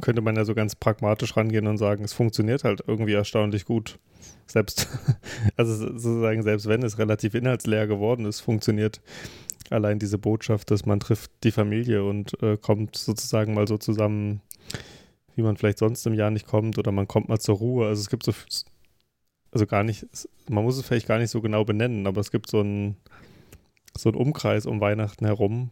[0.00, 3.98] könnte man ja so ganz pragmatisch rangehen und sagen, es funktioniert halt irgendwie erstaunlich gut.
[4.46, 4.88] Selbst,
[5.56, 9.00] also sozusagen, selbst wenn es relativ inhaltsleer geworden ist, funktioniert
[9.70, 14.40] allein diese Botschaft, dass man trifft die Familie und äh, kommt sozusagen mal so zusammen,
[15.36, 17.86] wie man vielleicht sonst im Jahr nicht kommt oder man kommt mal zur Ruhe.
[17.86, 18.32] Also es gibt so,
[19.50, 20.06] also gar nicht,
[20.48, 22.96] man muss es vielleicht gar nicht so genau benennen, aber es gibt so einen,
[23.96, 25.70] so einen Umkreis um Weihnachten herum,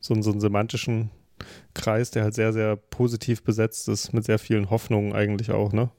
[0.00, 1.10] so einen, so einen semantischen
[1.74, 5.90] Kreis, der halt sehr, sehr positiv besetzt ist, mit sehr vielen Hoffnungen eigentlich auch, ne?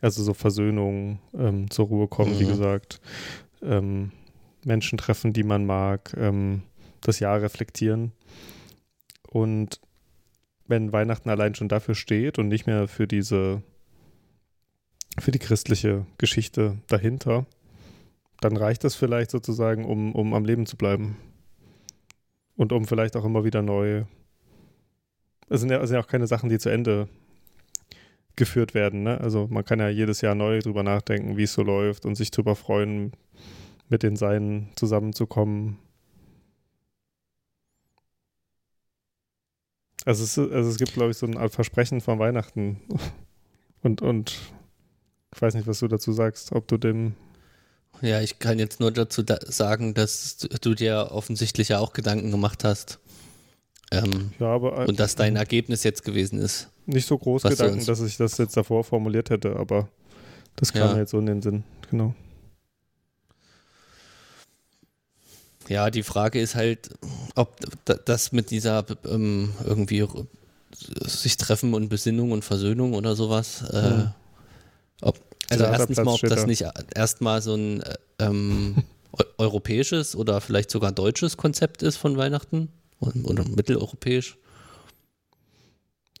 [0.00, 2.48] Also so Versöhnung, ähm, zur Ruhe kommen, wie Mhm.
[2.48, 3.00] gesagt.
[3.62, 4.12] Ähm,
[4.64, 6.62] Menschen treffen, die man mag, ähm,
[7.00, 8.12] das Jahr reflektieren.
[9.28, 9.80] Und
[10.66, 13.62] wenn Weihnachten allein schon dafür steht und nicht mehr für diese,
[15.18, 17.46] für die christliche Geschichte dahinter,
[18.40, 21.16] dann reicht das vielleicht sozusagen, um, um am Leben zu bleiben.
[22.56, 24.04] Und um vielleicht auch immer wieder neu.
[25.48, 27.08] Es sind ja, es sind ja auch keine Sachen, die zu Ende
[28.36, 29.02] geführt werden.
[29.02, 29.20] Ne?
[29.20, 32.30] Also man kann ja jedes Jahr neu drüber nachdenken, wie es so läuft und sich
[32.30, 33.12] drüber freuen,
[33.88, 35.78] mit den Seinen zusammenzukommen.
[40.04, 42.80] Also es, also es gibt, glaube ich, so Art Versprechen von Weihnachten.
[43.84, 44.38] Und, und
[45.34, 47.16] ich weiß nicht, was du dazu sagst, ob du dem.
[48.00, 52.30] Ja, ich kann jetzt nur dazu da sagen, dass du dir offensichtlich ja auch Gedanken
[52.30, 53.00] gemacht hast.
[53.92, 56.68] Ähm, ja, aber, und dass dein Ergebnis jetzt gewesen ist.
[56.86, 59.88] Nicht so groß Gedanken, dass ich das jetzt davor formuliert hätte, aber
[60.56, 60.98] das kam ja.
[60.98, 61.64] jetzt so in den Sinn.
[61.90, 62.14] Genau.
[65.68, 66.90] Ja, die Frage ist halt,
[67.34, 67.56] ob
[68.06, 70.06] das mit dieser ähm, irgendwie
[71.04, 74.06] sich treffen und Besinnung und Versöhnung oder sowas, äh,
[75.02, 75.18] ob,
[75.50, 77.82] also erstens mal, ob das nicht erstmal so ein
[78.18, 78.84] ähm,
[79.38, 82.70] europäisches oder vielleicht sogar deutsches Konzept ist von Weihnachten
[83.24, 84.38] oder mitteleuropäisch.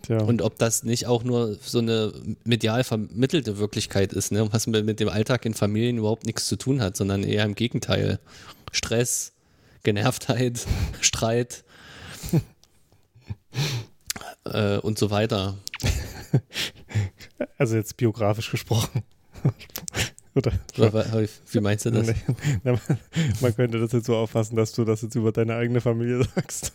[0.02, 0.20] Tja.
[0.20, 2.12] Und ob das nicht auch nur so eine
[2.44, 4.52] medial vermittelte Wirklichkeit ist, ne?
[4.52, 8.18] was mit dem Alltag in Familien überhaupt nichts zu tun hat, sondern eher im Gegenteil.
[8.72, 9.32] Stress,
[9.84, 10.66] Genervtheit,
[11.00, 11.64] Streit
[14.44, 15.56] äh, und so weiter.
[17.58, 19.02] Also jetzt biografisch gesprochen.
[20.34, 20.52] Oder,
[21.50, 22.06] Wie meinst du das?
[23.40, 26.72] Man könnte das jetzt so auffassen, dass du das jetzt über deine eigene Familie sagst.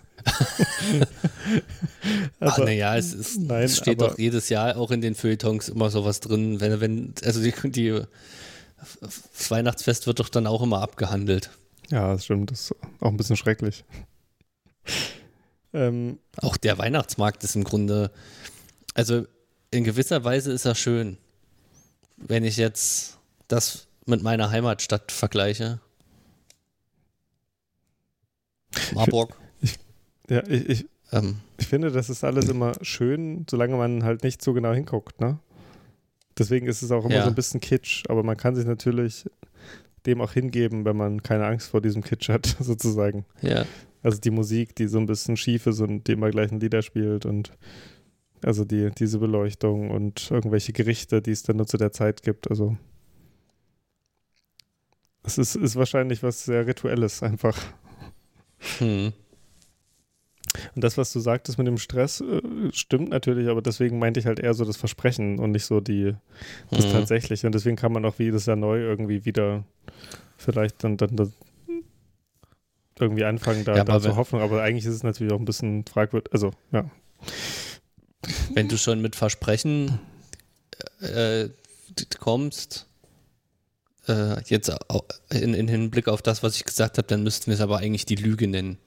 [2.39, 5.89] Ach, naja, es, ist, nein, es steht doch jedes Jahr auch in den Feuilletons immer
[5.89, 6.61] sowas drin.
[6.61, 7.99] Wenn, wenn, also die, die,
[9.01, 11.49] das Weihnachtsfest wird doch dann auch immer abgehandelt.
[11.89, 12.51] Ja, das stimmt.
[12.51, 13.85] Das ist auch ein bisschen schrecklich.
[15.73, 18.11] ähm, auch der Weihnachtsmarkt ist im Grunde,
[18.93, 19.25] also
[19.71, 21.17] in gewisser Weise ist er schön.
[22.17, 23.16] Wenn ich jetzt
[23.47, 25.79] das mit meiner Heimatstadt vergleiche.
[28.93, 29.37] Marburg.
[29.61, 29.77] Ich,
[30.29, 34.41] ja, ich, ich, ähm, ich finde, das ist alles immer schön, solange man halt nicht
[34.41, 35.39] so genau hinguckt, ne?
[36.37, 37.23] Deswegen ist es auch immer ja.
[37.23, 39.25] so ein bisschen kitsch, aber man kann sich natürlich
[40.05, 43.25] dem auch hingeben, wenn man keine Angst vor diesem Kitsch hat, sozusagen.
[43.41, 43.65] Ja.
[44.03, 47.25] Also die Musik, die so ein bisschen schief ist und die immer gleichen Lieder spielt
[47.25, 47.51] und
[48.43, 52.49] also die, diese Beleuchtung und irgendwelche Gerichte, die es dann nur zu der Zeit gibt.
[52.49, 52.77] Also
[55.27, 57.57] es ist, ist wahrscheinlich was sehr Rituelles einfach.
[58.79, 59.13] Hm.
[60.73, 64.25] Und das, was du sagtest mit dem Stress, äh, stimmt natürlich, aber deswegen meinte ich
[64.25, 66.15] halt eher so das Versprechen und nicht so die,
[66.71, 66.91] das mhm.
[66.91, 67.45] Tatsächliche.
[67.45, 69.65] Und deswegen kann man auch jedes Jahr neu irgendwie wieder
[70.37, 71.33] vielleicht dann, dann, dann
[72.99, 74.39] irgendwie anfangen, da, ja, da zu hoffen.
[74.39, 76.31] Aber eigentlich ist es natürlich auch ein bisschen fragwürdig.
[76.33, 76.89] Also, ja.
[78.53, 79.99] Wenn du schon mit Versprechen
[81.01, 81.49] äh,
[82.19, 82.86] kommst,
[84.07, 84.71] äh, jetzt
[85.31, 88.05] in, in Hinblick auf das, was ich gesagt habe, dann müssten wir es aber eigentlich
[88.05, 88.77] die Lüge nennen.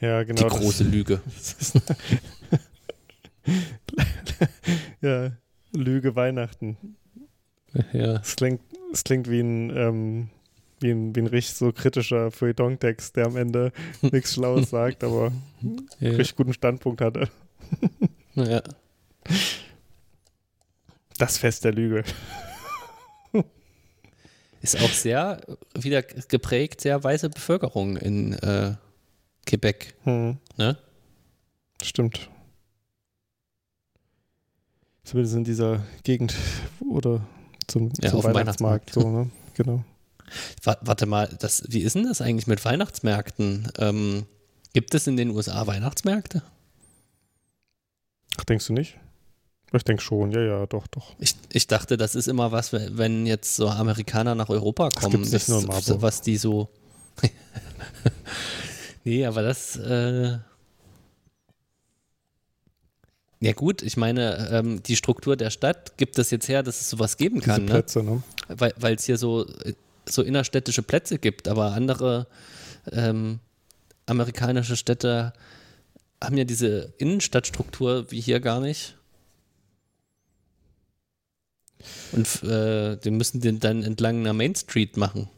[0.00, 0.42] Ja, genau.
[0.42, 1.20] Die große das, Lüge.
[5.00, 5.32] ja,
[5.72, 6.76] Lüge Weihnachten.
[7.92, 8.16] Ja.
[8.16, 8.60] Es klingt,
[8.92, 10.30] es klingt wie ein, ähm,
[10.80, 15.32] wie ein, wie ein richtig so kritischer Feuilleton-Text, der am Ende nichts Schlaues sagt, aber
[15.62, 16.08] ja.
[16.08, 17.28] einen richtig guten Standpunkt hatte.
[18.34, 18.62] ja.
[21.18, 22.04] Das Fest der Lüge.
[24.62, 25.40] Ist auch sehr
[25.74, 28.74] wieder geprägt, sehr weiße Bevölkerung in äh,
[29.46, 29.94] Quebec.
[30.04, 30.38] Hm.
[30.56, 30.76] Ne?
[31.82, 32.30] Stimmt.
[35.04, 36.34] Zumindest in dieser Gegend
[36.90, 37.24] oder
[37.68, 38.34] zum, ja, zum Weihnachtsmarkt.
[38.34, 38.92] Weihnachtsmarkt.
[38.92, 39.30] So, ne?
[39.54, 39.84] Genau.
[40.62, 43.70] Warte mal, das, wie ist denn das eigentlich mit Weihnachtsmärkten?
[43.78, 44.26] Ähm,
[44.72, 46.42] gibt es in den USA Weihnachtsmärkte?
[48.36, 48.98] Ach, denkst du nicht?
[49.72, 51.14] Ich denke schon, ja, ja, doch, doch.
[51.18, 55.46] Ich, ich dachte, das ist immer was, wenn jetzt so Amerikaner nach Europa kommen, das,
[55.46, 56.68] das, was die so.
[59.06, 59.76] Nee, aber das.
[59.76, 60.38] Äh
[63.38, 66.90] ja, gut, ich meine, ähm, die Struktur der Stadt gibt es jetzt her, dass es
[66.90, 67.64] sowas geben Diese kann.
[67.66, 67.70] Ne?
[67.70, 68.22] Plätze, ne?
[68.48, 68.72] ne?
[68.76, 69.46] Weil es hier so,
[70.08, 72.26] so innerstädtische Plätze gibt, aber andere
[72.90, 73.38] ähm,
[74.06, 75.32] amerikanische Städte
[76.20, 78.95] haben ja diese Innenstadtstruktur wie hier gar nicht.
[82.12, 85.28] Und äh, die müssen den dann entlang einer Main Street machen.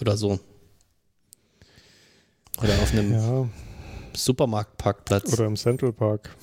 [0.00, 0.40] Oder so.
[2.58, 3.48] Oder auf einem ja.
[4.14, 5.32] Supermarktparkplatz.
[5.32, 6.34] Oder im Central Park.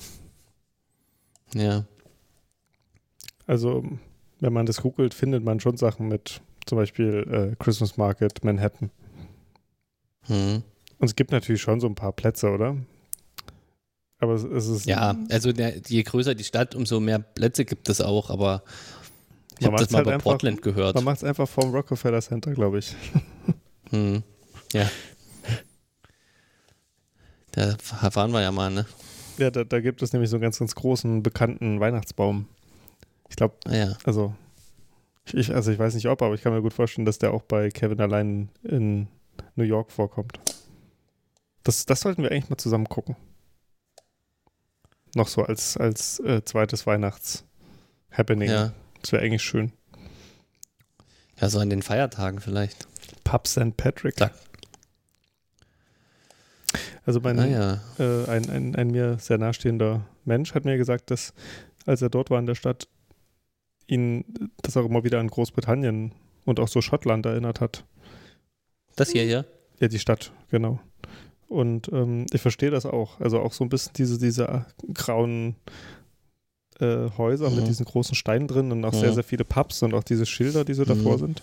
[1.54, 1.84] Ja.
[3.46, 3.84] Also,
[4.38, 8.90] wenn man das googelt, findet man schon Sachen mit Zum Beispiel äh, Christmas Market Manhattan.
[10.26, 10.62] Hm.
[10.98, 12.76] Und es gibt natürlich schon so ein paar Plätze, oder?
[14.20, 14.86] Aber es, es ist.
[14.86, 18.62] Ja, also der, je größer die Stadt, umso mehr Plätze gibt es auch, aber
[19.58, 20.94] ich habe das mal halt bei einfach- Portland gehört.
[20.94, 22.94] Man macht es einfach vom Rockefeller Center, glaube ich.
[23.90, 24.22] Hm.
[24.72, 24.88] Ja.
[27.52, 27.74] Da
[28.14, 28.86] waren wir ja mal, ne?
[29.38, 32.46] Ja, da, da gibt es nämlich so einen ganz, ganz großen, bekannten Weihnachtsbaum.
[33.28, 33.96] Ich glaube, Ah ja.
[34.04, 34.34] also
[35.32, 37.42] ich, also ich weiß nicht ob, aber ich kann mir gut vorstellen, dass der auch
[37.42, 39.08] bei Kevin allein in
[39.56, 40.38] New York vorkommt.
[41.64, 43.16] Das, das sollten wir eigentlich mal zusammen gucken.
[45.14, 48.48] Noch so als, als äh, zweites Weihnachts-Happening.
[48.50, 48.72] Ja.
[49.02, 49.72] Das wäre eigentlich schön.
[51.40, 52.86] Ja, so an den Feiertagen vielleicht.
[53.24, 53.76] Pub St.
[53.76, 54.16] Patrick.
[54.16, 54.30] Da-
[57.04, 57.80] Also mein, Ah ja.
[57.98, 61.32] äh, ein, ein, ein mir sehr nahestehender Mensch hat mir gesagt, dass
[61.86, 62.86] als er dort war in der Stadt,
[63.86, 64.24] ihn
[64.62, 66.12] das auch immer wieder an Großbritannien
[66.44, 67.84] und auch so Schottland erinnert hat.
[68.96, 69.44] Das hier, ja?
[69.80, 70.78] Ja, die Stadt, genau.
[71.50, 73.18] Und ähm, ich verstehe das auch.
[73.18, 75.56] Also auch so ein bisschen diese, diese äh, grauen
[76.78, 77.64] äh, Häuser mit Mhm.
[77.64, 78.98] diesen großen Steinen drin und auch Mhm.
[79.00, 81.18] sehr, sehr viele Pubs und auch diese Schilder, die so davor Mhm.
[81.18, 81.42] sind.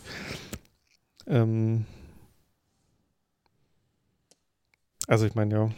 [1.27, 1.85] Ähm,
[5.07, 5.69] also ich meine, ja,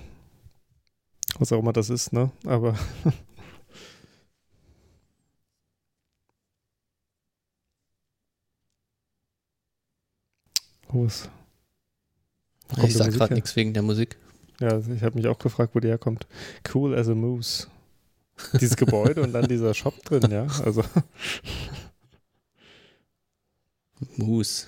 [1.39, 2.29] was auch immer das ist, ne?
[2.45, 2.75] Aber
[11.05, 11.29] ist?
[12.69, 14.17] Wo Ich sag gerade nichts wegen der Musik.
[14.59, 16.27] Ja, ich habe mich auch gefragt, wo die herkommt.
[16.73, 17.67] Cool as a Moose.
[18.59, 20.47] Dieses Gebäude und dann dieser Shop drin, ja.
[20.63, 20.83] Also
[24.17, 24.67] Moose.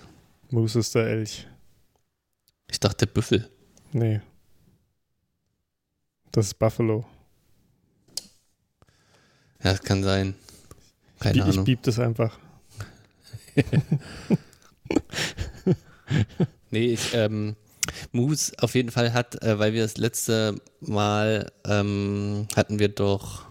[0.49, 1.47] Moose ist der Elch.
[2.69, 3.49] Ich dachte Büffel.
[3.91, 4.21] Nee.
[6.31, 7.05] Das ist Buffalo.
[9.63, 10.35] Ja, das kann sein.
[11.19, 11.65] Keine ich, ich Ahnung.
[11.65, 12.39] bieb das einfach.
[16.71, 17.55] Nee, ich, ähm,
[18.11, 23.45] Moose auf jeden Fall hat, äh, weil wir das letzte Mal ähm, hatten wir doch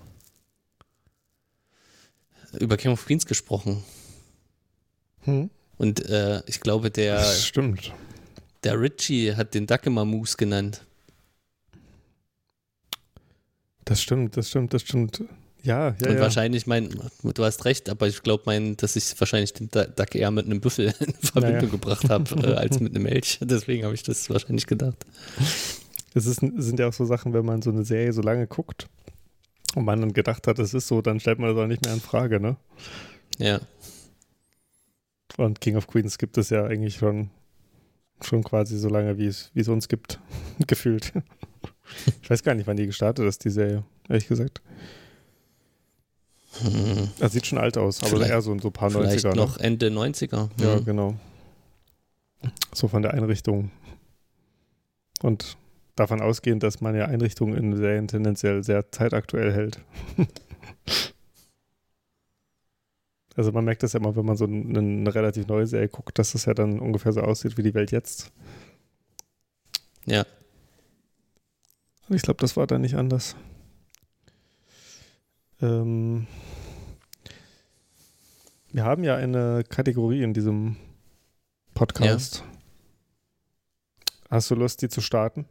[2.58, 3.84] über King of Queens gesprochen.
[5.22, 5.50] Hm?
[5.78, 7.92] Und äh, ich glaube, der, Das stimmt.
[8.64, 10.84] der Richie hat den Duck immer Moose genannt.
[13.84, 15.22] Das stimmt, das stimmt, das stimmt.
[15.62, 16.20] Ja, ja, Und ja.
[16.20, 16.88] wahrscheinlich mein,
[17.22, 20.46] du hast recht, aber ich glaube, mein, dass ich wahrscheinlich den Du- Duck eher mit
[20.46, 21.70] einem Büffel in Verbindung Naja.
[21.70, 23.38] gebracht habe, äh, als mit einem Elch.
[23.42, 25.04] Deswegen habe ich das wahrscheinlich gedacht.
[26.14, 28.88] Es ist, sind ja auch so Sachen, wenn man so eine Serie so lange guckt
[29.74, 31.94] und man dann gedacht hat, es ist so, dann stellt man das auch nicht mehr
[31.94, 32.56] in Frage, ne?
[33.38, 33.60] Ja.
[35.36, 37.30] Und King of Queens gibt es ja eigentlich schon,
[38.22, 40.18] schon quasi so lange, wie es, wie es uns gibt,
[40.66, 41.12] gefühlt.
[42.22, 44.60] Ich weiß gar nicht, wann die gestartet ist, die Serie, ehrlich gesagt.
[46.58, 47.08] Hm.
[47.18, 49.34] Das sieht schon alt aus, aber Vielleicht- eher so, so ein paar Vielleicht 90er.
[49.36, 50.48] noch Ende 90er.
[50.58, 50.64] Ne?
[50.64, 50.84] Ja, Hm.
[50.84, 51.14] genau.
[52.74, 53.70] So von der Einrichtung.
[55.22, 55.56] Und
[55.96, 59.78] davon ausgehend, dass man ja Einrichtungen in Serien tendenziell sehr zeitaktuell hält.
[63.36, 66.18] also man merkt das ja immer, wenn man so eine, eine relativ neue Serie guckt,
[66.18, 68.32] dass das ja dann ungefähr so aussieht wie die Welt jetzt.
[70.06, 70.24] Ja.
[72.08, 73.36] Und ich glaube, das war da nicht anders.
[75.62, 76.26] Ähm,
[78.72, 80.76] wir haben ja eine Kategorie in diesem
[81.74, 82.44] Podcast.
[84.28, 85.46] Hast du Lust, die zu starten?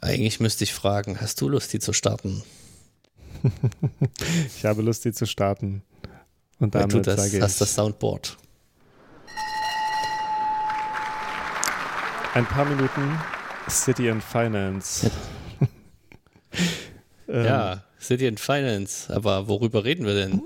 [0.00, 2.42] Eigentlich müsste ich fragen, hast du Lust, die zu starten?
[4.56, 5.82] ich habe Lust, die zu starten.
[6.58, 8.36] Und Weil damit du das, sage hast ich das Soundboard.
[12.38, 13.18] ein paar Minuten
[13.68, 15.10] City and Finance.
[17.28, 19.14] Ähm, Ja, City and Finance.
[19.14, 20.42] Aber worüber reden wir denn?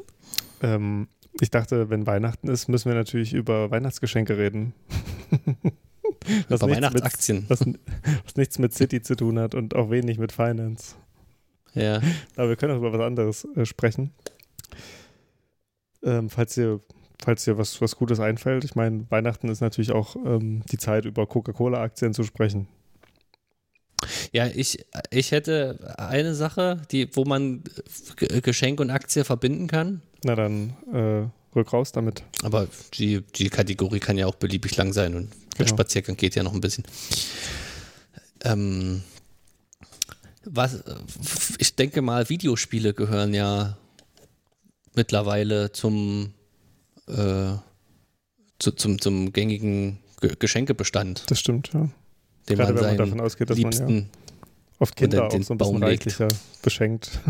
[0.63, 1.09] Ähm,
[1.41, 4.75] ich dachte, wenn Weihnachten ist, müssen wir natürlich über Weihnachtsgeschenke reden.
[6.49, 7.39] Was Über nichts Weihnachtsaktien.
[7.41, 7.67] Mit, was,
[8.25, 10.95] was nichts mit City zu tun hat und auch wenig mit Finance.
[11.75, 12.01] Ja.
[12.37, 14.13] Aber wir können auch über was anderes äh, sprechen.
[16.05, 16.81] Ähm, falls dir,
[17.23, 18.65] falls dir was, was Gutes einfällt.
[18.65, 22.69] Ich meine, Weihnachten ist natürlich auch ähm, die Zeit, über Coca-Cola-Aktien zu sprechen.
[24.33, 27.63] Ja, ich, ich hätte eine Sache, die, wo man
[28.43, 30.03] Geschenk und Aktie verbinden kann.
[30.25, 32.23] Na dann, äh, rück raus damit.
[32.43, 35.69] Aber die, die Kategorie kann ja auch beliebig lang sein und der Genau.
[35.77, 36.85] Spaziergang geht ja noch ein bisschen.
[38.45, 39.03] Ähm,
[40.45, 40.83] was,
[41.59, 43.77] ich denke mal, Videospiele gehören ja
[44.95, 46.33] mittlerweile zum,
[47.07, 47.55] äh,
[48.59, 51.89] zu, zum, zum gängigen Ge Geschenkebestand, Das stimmt, ja.
[52.49, 54.11] Den Gerade man wenn man davon ausgeht, dass man ja Liebsten,
[54.79, 56.19] oft Kinder auch so ein bisschen Baum legt.
[56.63, 57.21] beschenkt.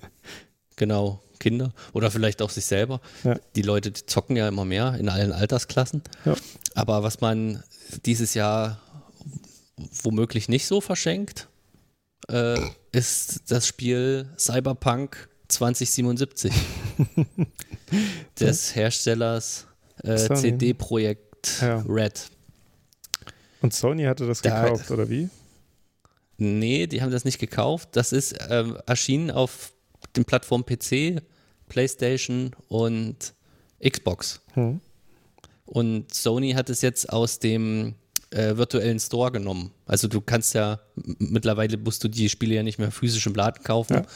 [0.76, 3.00] genau, Kinder oder vielleicht auch sich selber.
[3.24, 3.38] Ja.
[3.56, 6.02] Die Leute die zocken ja immer mehr in allen Altersklassen.
[6.24, 6.34] Ja.
[6.74, 7.62] Aber was man
[8.04, 8.80] dieses Jahr
[10.02, 11.48] womöglich nicht so verschenkt,
[12.28, 12.58] äh,
[12.92, 16.52] ist das Spiel Cyberpunk 2077
[18.40, 19.66] des Herstellers
[20.04, 20.40] äh, Sony.
[20.40, 21.84] CD-Projekt Ja.
[21.88, 22.30] Red.
[23.62, 25.28] Und Sony hatte das Da- gekauft, oder wie?
[26.38, 27.90] Nee, die haben das nicht gekauft.
[27.92, 29.72] Das ist ähm, erschienen auf
[30.16, 31.20] den Plattformen PC,
[31.68, 33.34] PlayStation und
[33.86, 34.40] Xbox.
[34.54, 34.80] Hm.
[35.66, 37.94] Und Sony hat es jetzt aus dem
[38.30, 39.72] äh, virtuellen Store genommen.
[39.86, 40.80] Also du kannst ja,
[41.18, 44.06] mittlerweile musst du die Spiele ja nicht mehr physisch im Laden kaufen, Ja.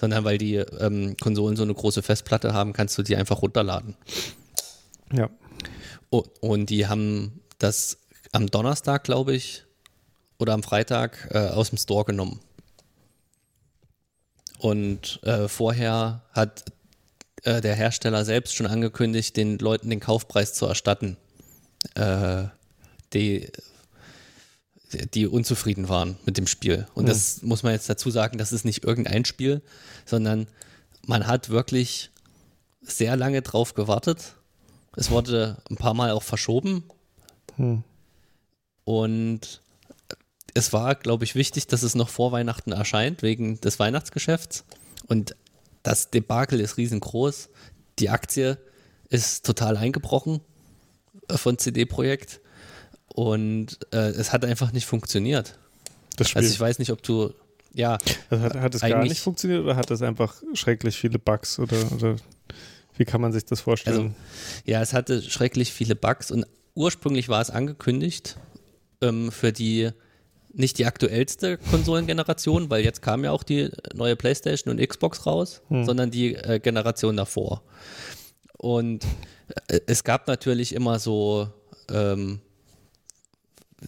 [0.00, 3.94] sondern weil die ähm, Konsolen so eine große Festplatte haben, kannst du die einfach runterladen.
[5.12, 5.28] Ja.
[6.10, 7.98] Oh, und die haben das
[8.34, 9.64] am Donnerstag, glaube ich,
[10.38, 12.40] oder am Freitag äh, aus dem Store genommen.
[14.58, 16.64] Und äh, vorher hat
[17.44, 21.16] äh, der Hersteller selbst schon angekündigt, den Leuten den Kaufpreis zu erstatten,
[21.94, 22.44] äh,
[23.12, 23.52] die,
[25.14, 26.88] die unzufrieden waren mit dem Spiel.
[26.94, 29.62] Und das muss man jetzt dazu sagen, das ist nicht irgendein Spiel,
[30.06, 30.48] sondern
[31.06, 32.10] man hat wirklich
[32.80, 34.34] sehr lange drauf gewartet.
[34.96, 36.82] Es wurde ein paar Mal auch verschoben.
[37.56, 37.84] Hm.
[38.84, 39.60] Und
[40.54, 44.64] es war, glaube ich, wichtig, dass es noch vor Weihnachten erscheint, wegen des Weihnachtsgeschäfts.
[45.06, 45.34] Und
[45.82, 47.48] das Debakel ist riesengroß.
[47.98, 48.58] Die Aktie
[49.08, 50.40] ist total eingebrochen
[51.28, 52.40] äh, von CD-Projekt.
[53.06, 55.58] Und äh, es hat einfach nicht funktioniert.
[56.16, 56.42] Das Spiel.
[56.42, 57.32] Also ich weiß nicht, ob du,
[57.72, 57.98] ja,
[58.30, 61.92] Also hat, hat es gar nicht funktioniert oder hat es einfach schrecklich viele Bugs oder,
[61.92, 62.16] oder
[62.96, 64.14] wie kann man sich das vorstellen?
[64.64, 68.36] Ja, es hatte schrecklich viele Bugs und ursprünglich war es angekündigt
[69.04, 69.90] ähm, für die
[70.56, 75.62] nicht die aktuellste Konsolengeneration, weil jetzt kam ja auch die neue PlayStation und Xbox raus,
[75.68, 77.62] sondern die äh, Generation davor.
[78.56, 79.04] Und
[79.68, 81.48] äh, es gab natürlich immer so
[81.90, 82.40] ähm,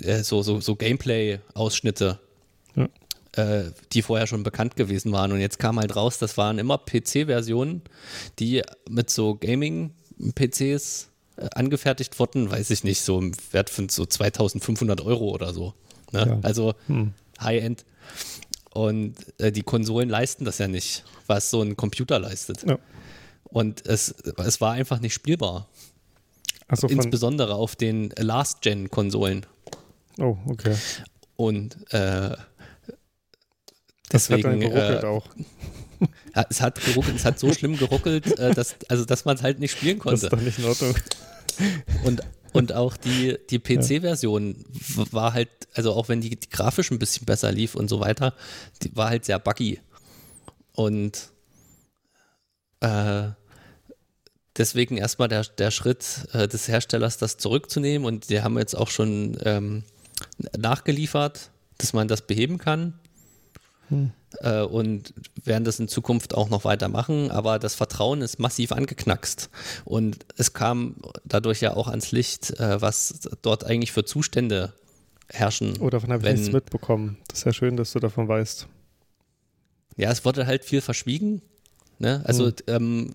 [0.02, 2.18] äh, so, so, so Gameplay-Ausschnitte,
[2.74, 2.88] Ja.
[3.36, 5.30] äh, die vorher schon bekannt gewesen waren.
[5.32, 7.82] Und jetzt kam halt raus, das waren immer PC-Versionen,
[8.40, 11.08] die mit so Gaming-PCs
[11.54, 15.74] angefertigt wurden, weiß ich nicht, so im Wert von so 2500 Euro oder so.
[16.12, 16.26] Ne?
[16.26, 16.38] Ja.
[16.42, 17.12] Also Hm.
[17.40, 17.84] High-End.
[18.72, 22.62] Und äh, die Konsolen leisten das ja nicht, was so ein Computer leistet.
[22.66, 22.78] Ja.
[23.44, 25.68] Und es, es war einfach nicht spielbar.
[26.68, 26.96] Achso, von.
[26.96, 29.46] Insbesondere auf den Last-Gen-Konsolen.
[30.18, 30.74] Oh, okay.
[31.36, 32.36] Und äh,
[34.08, 35.26] Das hat dann deswegen, geruckelt äh, auch.
[36.50, 39.58] Es hat geruckelt, es hat so schlimm geruckelt, äh, dass, also dass man es halt
[39.58, 40.36] nicht spielen Das ist konnte.
[40.36, 40.94] doch nicht in Ordnung.
[42.04, 42.20] Und,
[42.52, 44.64] und auch die, die PC-Version
[45.10, 48.34] war halt, also auch wenn die, die grafisch ein bisschen besser lief und so weiter,
[48.82, 49.80] die war halt sehr buggy.
[50.72, 51.30] Und
[52.80, 53.28] äh,
[54.56, 58.06] deswegen erstmal der, der Schritt äh, des Herstellers, das zurückzunehmen.
[58.06, 59.84] Und die haben jetzt auch schon ähm,
[60.56, 62.98] nachgeliefert, dass man das beheben kann.
[64.40, 65.14] Äh, und
[65.44, 67.30] werden das in Zukunft auch noch weitermachen.
[67.30, 69.48] Aber das Vertrauen ist massiv angeknackst.
[69.84, 74.72] Und es kam dadurch ja auch ans Licht, äh, was dort eigentlich für Zustände
[75.28, 75.74] herrschen.
[75.80, 77.18] Oh, davon habe ich wenn- nichts mitbekommen.
[77.28, 78.66] Das ist ja schön, dass du davon weißt.
[79.96, 81.40] Ja, es wurde halt viel verschwiegen.
[81.98, 82.20] Ne?
[82.24, 82.54] Also Hm.
[82.66, 83.14] ähm,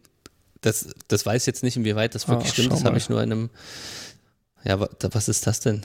[0.62, 2.72] das, das weiß jetzt nicht, inwieweit das wirklich Ah, stimmt.
[2.72, 3.50] Das habe ich nur in einem.
[4.64, 4.80] Ja,
[5.12, 5.84] was ist das denn?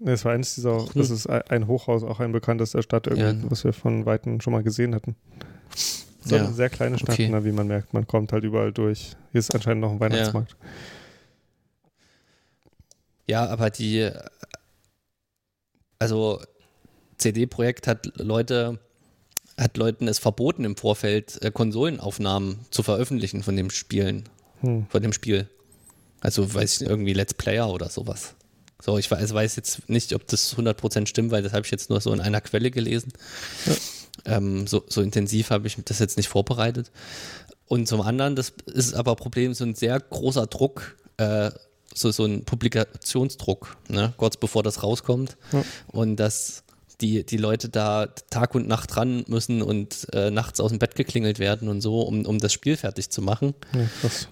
[0.00, 0.88] Nee, es war eins dieser, Hm.
[0.94, 3.34] das ist ein- Hochhaus, auch ein bekanntes der Stadt, Ja.
[3.50, 5.16] was wir von Weitem schon mal gesehen hatten.
[6.24, 7.28] So Ja, eine sehr kleine Stadt, okay.
[7.28, 7.94] ne, wie man merkt.
[7.94, 9.12] Man kommt halt überall durch.
[9.32, 10.56] Hier ist anscheinend noch ein Weihnachtsmarkt.
[13.26, 14.10] Ja, aber die.
[15.98, 16.40] Also,
[17.18, 18.78] CD-Projekt hat Leute.
[19.56, 24.28] Hat Leuten es verboten, im Vorfeld äh, Konsolenaufnahmen zu veröffentlichen von dem Spielen,
[24.60, 24.86] Hm.
[24.88, 25.48] von dem Spiel.
[26.20, 28.36] Also, weiß ich irgendwie Let's Player oder sowas.
[28.80, 31.90] So, ich weiß, weiß jetzt nicht, ob das 100% stimmt, weil das habe ich jetzt
[31.90, 33.12] nur so in einer Quelle gelesen.
[34.24, 36.90] Ähm, so, so intensiv habe ich das jetzt nicht vorbereitet.
[37.66, 41.50] Und zum anderen, das ist aber Problem, so ein sehr großer Druck, äh,
[41.94, 45.36] so, so ein Publikationsdruck, ne, kurz bevor das rauskommt.
[45.52, 45.64] Ja.
[45.88, 46.62] Und dass
[47.00, 50.94] die, die Leute da Tag und Nacht ran müssen und äh, nachts aus dem Bett
[50.94, 53.88] geklingelt werden und so, um, um das Spiel fertig zu machen Ja,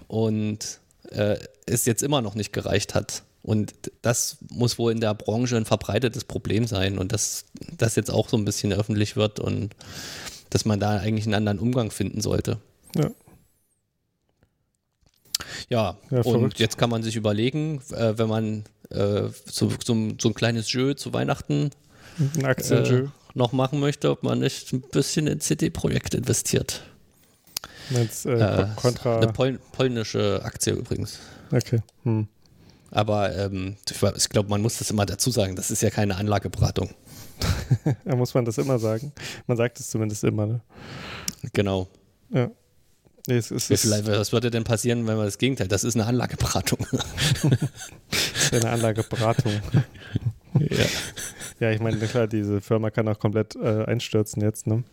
[0.07, 0.79] und
[1.11, 3.23] äh, es jetzt immer noch nicht gereicht hat.
[3.47, 7.45] Und das muss wohl in der Branche ein verbreitetes Problem sein und dass
[7.77, 9.73] das jetzt auch so ein bisschen öffentlich wird und
[10.49, 12.57] dass man da eigentlich einen anderen Umgang finden sollte.
[12.95, 13.09] Ja.
[15.69, 20.17] Ja, Ja, und jetzt kann man sich überlegen, äh, wenn man äh, so, so, ein-
[20.19, 21.71] so ein kleines Jeu zu Weihnachten
[22.71, 26.81] äh, noch machen möchte, ob man nicht ein bisschen in CD-Projekt investiert.
[27.91, 29.17] Meinst, äh, Äh, Contra.
[29.17, 31.19] Eine Pol polnische Aktie übrigens.
[31.51, 31.79] Okay.
[32.03, 32.27] Hm.
[32.91, 33.75] Aber ähm,
[34.15, 35.55] ich, glaube, man muss das immer dazu sagen.
[35.55, 36.89] Das ist ja keine Anlageberatung.
[38.05, 39.11] Da muss man das immer sagen.
[39.45, 40.61] Man sagt es zumindest immer, ne?
[41.53, 41.87] Genau.
[42.29, 42.49] Ja.
[43.27, 45.67] Nee, es ist, es viel, ist was würde denn passieren, wenn man das Gegenteil?
[45.67, 46.79] Das ist eine Anlageberatung.
[48.51, 49.51] eine Anlageberatung.
[50.59, 50.85] ja.
[51.59, 54.83] Ja, ich meine, klar, diese Firma kann auch komplett äh, einstürzen jetzt, ne?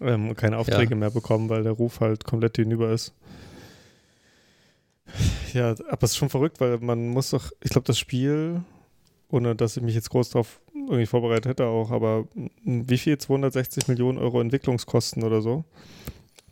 [0.00, 0.96] Ähm, keine Aufträge Ja.
[0.96, 3.12] mehr bekommen, weil der Ruf halt komplett hinüber ist.
[5.52, 8.62] Ja, aber es ist schon verrückt, weil man muss doch, ich glaube, das Spiel,
[9.30, 12.26] ohne dass ich mich jetzt groß drauf irgendwie vorbereitet hätte auch, aber
[12.64, 13.18] wie viel?
[13.18, 15.64] 260 Millionen Euro Entwicklungskosten oder so?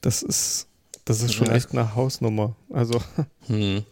[0.03, 0.69] Das ist,
[1.05, 1.55] das ist schon Ja.
[1.55, 2.55] echt eine Hausnummer.
[2.71, 3.01] Also,
[3.47, 3.83] Hm.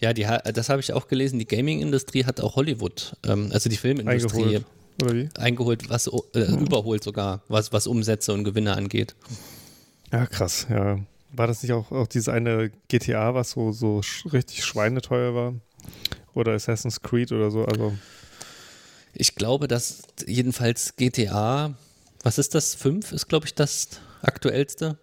[0.00, 1.38] Ja, die, das habe ich auch gelesen.
[1.38, 4.66] Die Gaming-Industrie hat auch Hollywood, ähm, also die Filmindustrie, Eingeholt.
[5.02, 5.28] oder wie?
[5.38, 9.14] eingeholt, was äh, überholt sogar, was, was Umsätze und Gewinne angeht.
[10.12, 10.98] Ja, krass, ja.
[11.34, 15.54] War das nicht auch, auch dieses eine GTA, was so, so sch richtig schweineteuer war?
[16.34, 17.64] Oder Assassin's Creed oder so?
[17.64, 17.94] Also,
[19.14, 21.74] Ich glaube, dass jedenfalls GTA,
[22.22, 22.74] was ist das?
[22.74, 23.88] 5 ist, glaube ich, das
[24.22, 24.98] aktuellste,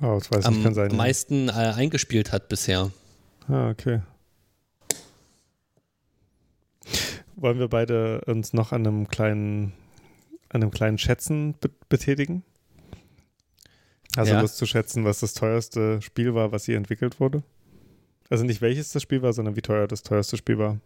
[0.00, 0.90] oh, das weiß ich am nicht, kann sein.
[0.90, 0.96] ja.
[0.96, 2.90] meisten äh, eingespielt hat bisher.
[3.48, 4.02] Ah, okay.
[7.36, 9.72] Wollen wir beide uns noch an einem kleinen,
[10.50, 12.44] an einem kleinen Schätzen be betätigen?
[14.16, 14.40] Also Ja.
[14.40, 17.42] Lust zu schätzen, was das teuerste Spiel war, was je entwickelt wurde?
[18.28, 20.78] Also nicht welches das Spiel war, sondern wie teuer das teuerste Spiel war.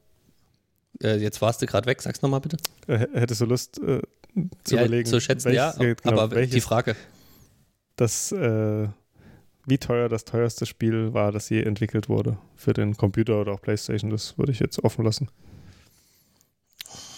[1.03, 2.57] Äh, jetzt warst du gerade weg, sag's nochmal bitte.
[2.87, 4.01] Äh, hättest du Lust äh,
[4.65, 5.09] zu ja, überlegen?
[5.09, 6.97] zu schätzen, welches- ja, genau, aber die welches Frage.
[7.97, 8.89] das, äh,
[9.67, 13.61] wie teuer das teuerste Spiel war, das je entwickelt wurde für den Computer oder auch
[13.61, 15.29] Playstation, das würde ich jetzt offen lassen.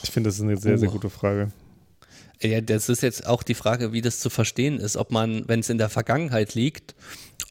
[0.02, 0.92] Ich finde, das ist eine sehr, sehr Oh.
[0.92, 1.52] gute Frage.
[2.40, 5.60] Ja, das ist jetzt auch die Frage, wie das zu verstehen ist, ob man, wenn
[5.60, 6.94] es in der Vergangenheit liegt,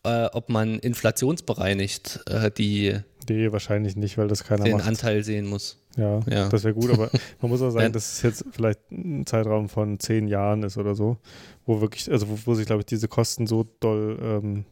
[0.04, 4.88] äh, ob man inflationsbereinigt äh, die, Nee, wahrscheinlich nicht, weil das keiner den macht.
[4.88, 5.84] Anteil sehen muss.
[5.98, 6.48] Ja, Ja.
[6.48, 7.10] das wäre gut, aber
[7.42, 7.90] man muss auch sagen, Ja.
[7.90, 11.18] dass es jetzt vielleicht ein Zeitraum von zehn Jahren ist oder so,
[11.66, 14.66] wo wirklich, also wo, wo sich, glaube ich, diese Kosten so doll ähm,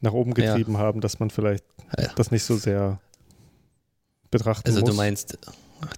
[0.00, 0.54] nach oben Ja.
[0.54, 1.64] getrieben haben, dass man vielleicht
[1.98, 2.08] Ja.
[2.16, 2.98] das nicht so sehr
[4.30, 4.88] betrachten Also muss.
[4.90, 5.38] du meinst,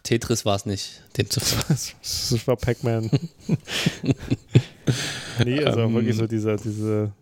[0.03, 1.95] Tetris war es nicht, dem zu Das
[2.47, 3.11] war Pac-Man.
[5.45, 5.95] nee, also Ähm.
[5.95, 7.12] wirklich so dieser, diese,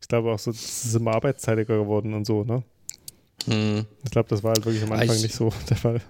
[0.00, 2.62] ich glaube auch so, es ist immer arbeitszeitiger geworden und so, ne?
[3.46, 3.86] hm.
[4.04, 6.00] Ich glaube, das war halt wirklich am Anfang Ich- nicht so der Fall.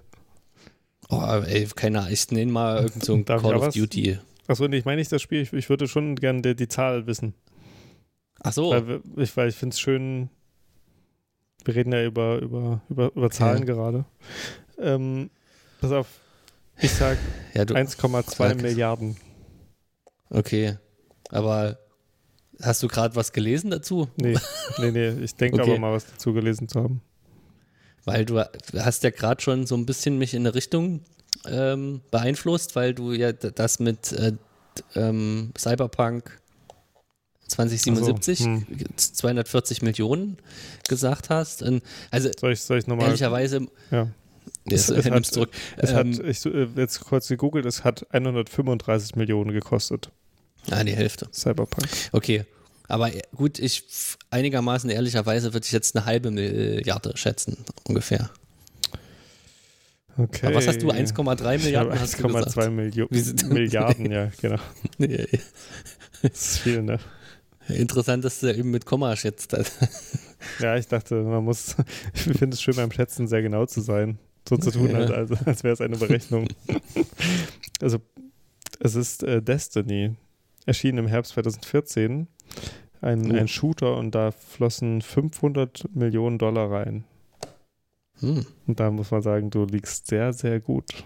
[1.11, 3.74] Oh, ey, keine Ahnung, ich nenne mal irgend so ein Darf Call of was?
[3.74, 4.18] Duty.
[4.47, 7.07] Achso, nee, ich meine nicht das Spiel, ich, ich würde schon gerne die, die Zahl
[7.07, 7.32] wissen.
[8.41, 10.28] Ach so, Weil, ich, weil ich finde es schön,
[11.64, 13.64] wir reden ja über, über, über, über Zahlen Ja.
[13.64, 14.05] gerade.
[14.78, 15.30] Ähm,
[15.81, 16.07] pass auf,
[16.81, 17.18] ich sag
[17.55, 18.62] ja, du, 1,2 sag es.
[18.62, 19.16] Milliarden.
[20.31, 20.76] okay.
[21.31, 21.79] Aber
[22.62, 24.09] hast du gerade was gelesen dazu?
[24.16, 24.37] Nee,
[24.79, 25.72] nee, nee, ich denke Okay.
[25.72, 27.03] aber mal was dazu gelesen zu haben.
[28.05, 28.43] Weil du
[28.79, 31.01] hast ja gerade schon so ein bisschen mich in eine Richtung
[31.47, 34.33] ähm, beeinflusst, weil du ja das mit äh,
[34.95, 36.41] ähm, Cyberpunk
[37.49, 38.97] 2077 Ach so, hm.
[38.97, 40.39] 240 Millionen
[40.89, 41.62] gesagt hast.
[41.62, 43.07] Und, also Soll ich, soll ich nochmal?
[43.07, 44.09] ehrlicherweise, Ja.
[44.69, 45.51] Das, Es- es hat- zurück.
[45.77, 50.11] Es Ähm, hat, ich äh, jetzt kurz gegoogelt, es hat 135 Millionen gekostet,
[50.71, 51.29] ah, die Hälfte.
[51.33, 51.87] Cyberpunk.
[52.12, 52.45] Okay.
[52.91, 53.85] Aber äh, gut, ich
[54.31, 58.31] einigermaßen ehrlicherweise würde ich jetzt eine halbe Milliarde schätzen, ungefähr.
[60.16, 60.47] Okay.
[60.47, 60.91] Aber was hast du?
[60.91, 62.49] 1,3 Ich Milliarden habe hast du gesagt?
[62.57, 64.59] 1,2 Milio Wie sind- Milliarden, ja, genau.
[66.23, 66.99] Das ist viel, ne?
[67.69, 69.55] Interessant, dass du eben mit Komma schätzt.
[70.59, 71.77] Ja, ich dachte, man muss,
[72.14, 74.19] ich finde es schön beim Schätzen sehr genau zu sein.
[74.49, 74.97] So zu tun, Ja.
[74.99, 76.49] halt, also, als wäre es eine Berechnung.
[77.81, 77.99] also,
[78.81, 80.15] es ist äh, Destiny,
[80.67, 82.29] erschienen im Herbst 2014.
[83.01, 83.35] Ein, Oh.
[83.37, 87.05] ein Shooter und da flossen 500 Millionen Dollar rein.
[88.21, 88.45] Hm.
[88.67, 91.05] Und da muss man sagen, du liegst sehr, sehr gut.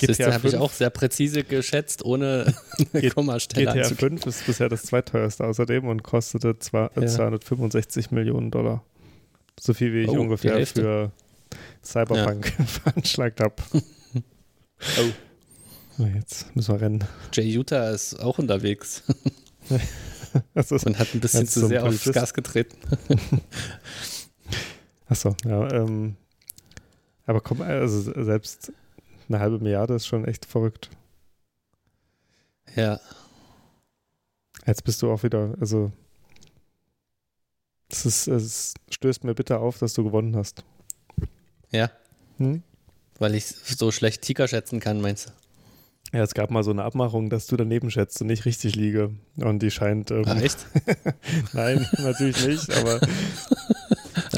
[0.00, 0.54] Du, habe ich 5?
[0.56, 2.52] auch sehr präzise geschätzt, ohne
[2.92, 4.18] eine Kommastelle GTA anzugeben.
[4.18, 7.06] 5 ist bisher das zweiteuerste außerdem und kostete äh, Ja.
[7.06, 8.82] 265 Millionen Dollar.
[9.58, 11.12] So viel wie ich Oh, ungefähr für
[11.86, 13.54] Cyberpunk veranschlagt habe.
[15.98, 16.04] Oh.
[16.14, 17.04] Jetzt müssen wir rennen.
[17.32, 19.02] Jay Utah ist auch unterwegs
[20.54, 22.04] Achso, und hat ein bisschen zu sehr aufs?
[22.12, 22.76] Gas getreten.
[25.08, 25.72] achso ja.
[25.72, 26.16] Ähm,
[27.24, 28.70] aber komm, also selbst
[29.30, 30.90] eine halbe Milliarde ist schon echt verrückt.
[32.74, 33.00] Ja,
[34.66, 35.92] Jetzt bist du auch wieder, also
[37.88, 40.64] es, ist, es stößt mir bitte auf, dass du gewonnen hast.
[41.70, 41.90] Ja,
[42.38, 42.62] Hm?
[43.18, 46.16] weil ich so schlecht Tiger schätzen kann, meinst du?
[46.16, 49.10] Ja, es gab mal so eine Abmachung, dass du daneben schätzt und nicht richtig liege.
[49.36, 50.10] Und die scheint.
[50.12, 50.64] Ähm, Ah, echt?
[51.52, 53.00] Nein, natürlich nicht, aber.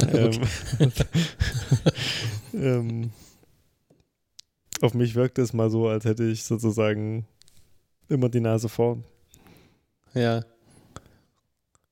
[0.12, 0.40] ähm,
[2.54, 3.10] ähm,
[4.80, 7.26] auf mich wirkt es mal so, als hätte ich sozusagen
[8.08, 9.04] immer die Nase vorn.
[10.14, 10.44] Ja.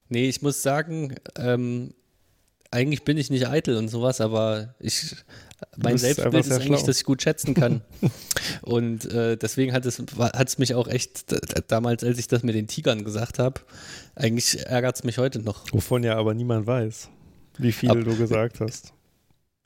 [0.08, 1.92] Nee, ich muss sagen, ähm,
[2.70, 5.14] eigentlich bin ich nicht eitel und sowas, aber ich,
[5.76, 6.86] mein Selbstbild ist eigentlich, schlau.
[6.86, 7.82] dass ich gut schätzen kann.
[8.62, 11.24] und äh, deswegen hat es, hat es mich auch echt,
[11.68, 13.60] damals, als ich das mit den Tigern gesagt habe,
[14.14, 15.64] eigentlich ärgert es mich heute noch.
[15.72, 17.08] Wovon ja aber niemand weiß,
[17.58, 18.92] wie viel Ab- du gesagt hast.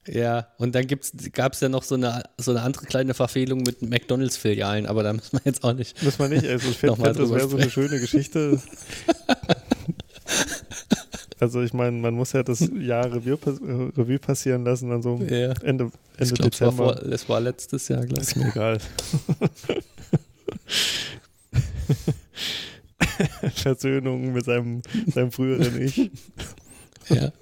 [0.06, 0.86] Ja, und dann
[1.32, 5.12] gab es ja noch so eine, so eine andere kleine Verfehlung mit McDonalds-Filialen, aber da
[5.12, 6.02] müssen wir jetzt auch nicht.
[6.02, 6.46] Muss man nicht.
[6.46, 8.60] Also ich finde, das wäre so eine schöne Geschichte.
[11.40, 15.16] Also ich meine, man muss ja das Jahr Revue, äh, Revue passieren lassen, dann so
[15.22, 15.52] Ja.
[15.62, 17.02] Ende, Ich Ende glaube, es war, Dezember.
[17.14, 18.36] es war letztes Jahr, glaube Ist ich.
[18.36, 18.78] mir egal.
[23.54, 24.82] Versöhnung mit seinem,
[25.12, 26.10] seinem früheren Ich.
[27.08, 27.32] Ja.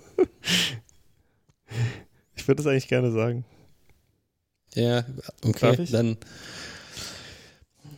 [2.37, 3.45] Ich würde das eigentlich gerne sagen.
[4.75, 5.05] ja,
[5.45, 6.17] okay, dann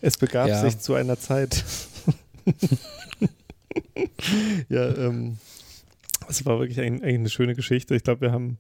[0.01, 0.61] Es begab Ja.
[0.63, 1.63] sich zu einer Zeit.
[4.69, 5.39] ja, ähm,
[6.31, 7.95] es war wirklich ein, eine schöne Geschichte.
[7.95, 8.59] Ich glaube, wir haben,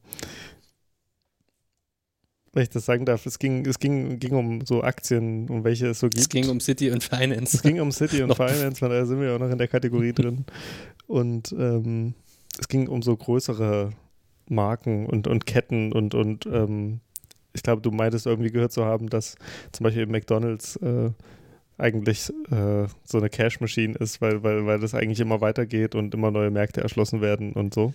[2.52, 5.88] wenn ich das sagen darf, es ging, es ging, ging um so Aktien, um welche
[5.88, 6.20] es so gibt.
[6.20, 7.56] es ging um City und Finance.
[7.56, 9.68] Es ging um City und Finance, von daher sind wir ja auch noch in der
[9.68, 10.44] Kategorie drin.
[11.06, 12.14] Und ähm,
[12.58, 13.92] es ging um so größere
[14.48, 17.00] Marken und, und Ketten und, und ähm,
[17.52, 19.36] ich glaube, du meintest irgendwie gehört zu haben, dass
[19.72, 21.10] zum Beispiel McDonalds äh,
[21.80, 26.30] eigentlich äh, so eine Cash-Machine ist, weil, weil, weil das eigentlich immer weitergeht und immer
[26.30, 27.94] neue Märkte erschlossen werden und so.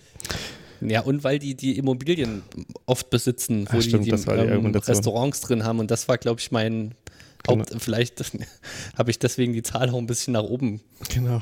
[0.80, 2.42] Ja, und weil die die Immobilien
[2.84, 4.66] oft besitzen, wo Ah, stimmt, die, die die ähm.
[4.74, 5.78] Restaurants drin haben.
[5.78, 6.94] Und das war, glaube ich, mein
[7.46, 7.60] Genau.
[7.60, 7.82] Haupt.
[7.82, 8.22] Vielleicht
[8.98, 10.80] habe ich deswegen die Zahl auch ein bisschen nach oben.
[11.14, 11.40] Genau.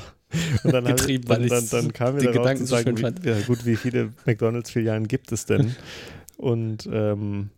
[0.64, 2.98] Und dann, Getrieben, dann, weil dann, ich's dann kam darauf Gedanken zu so sagen, schön
[2.98, 3.24] wie, fand.
[3.24, 5.74] ja gut, wie viele McDonalds-Filialen gibt es denn?
[6.36, 7.50] Und ähm,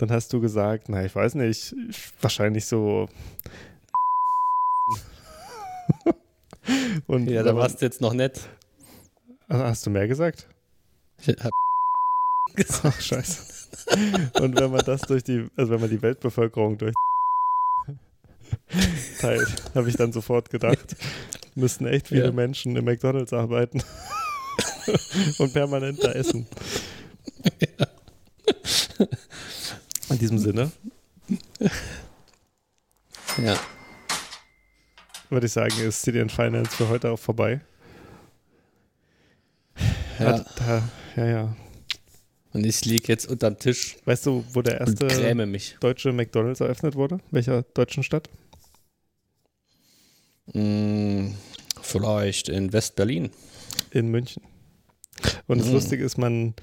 [0.00, 1.74] dann hast du gesagt, na, ich weiß nicht,
[2.20, 3.08] wahrscheinlich so.
[7.06, 8.40] Und Ja, da warst du jetzt noch nett.
[9.48, 10.46] Ah, Hast du mehr gesagt?
[11.18, 11.50] Ich hab
[12.54, 12.84] gesagt.
[12.86, 13.42] Ach, scheiße.
[14.40, 16.94] Und wenn man das durch die, also wenn man die Weltbevölkerung durch
[19.20, 20.96] teilt, habe ich dann sofort gedacht,
[21.54, 22.32] müssten echt viele Ja.
[22.32, 23.82] Menschen im McDonalds arbeiten
[25.38, 26.46] und permanent da essen.
[30.10, 30.70] In diesem Sinne
[33.38, 33.58] Ja.
[35.30, 37.60] würde ich sagen, ist and Finance für heute auch vorbei.
[40.18, 40.26] ja.
[40.26, 41.56] Hat, da, ja, ja.
[42.52, 45.06] Und ich liege jetzt unterm Tisch Weißt du, wo der erste
[45.78, 47.18] deutsche McDonalds eröffnet wurde?
[47.30, 48.28] Welcher deutschen Stadt?
[50.52, 51.34] Hm,
[51.80, 53.30] vielleicht in West-Berlin.
[53.92, 54.42] In München.
[55.46, 55.74] Und das Mhm.
[55.74, 56.54] Lustige ist, man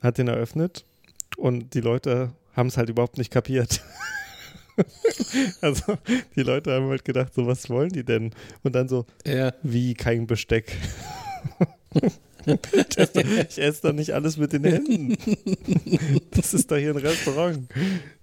[0.00, 0.84] hat den eröffnet
[1.36, 3.82] und die Leute haben es halt überhaupt nicht kapiert.
[5.60, 5.96] also
[6.36, 8.32] die Leute haben halt gedacht, so was wollen die denn?
[8.62, 9.52] Und dann so, Ja.
[9.62, 10.72] wie kein Besteck.
[12.46, 15.16] ich esse ich esse doch nicht alles mit den Händen.
[16.32, 17.68] Das ist doch hier ein Restaurant.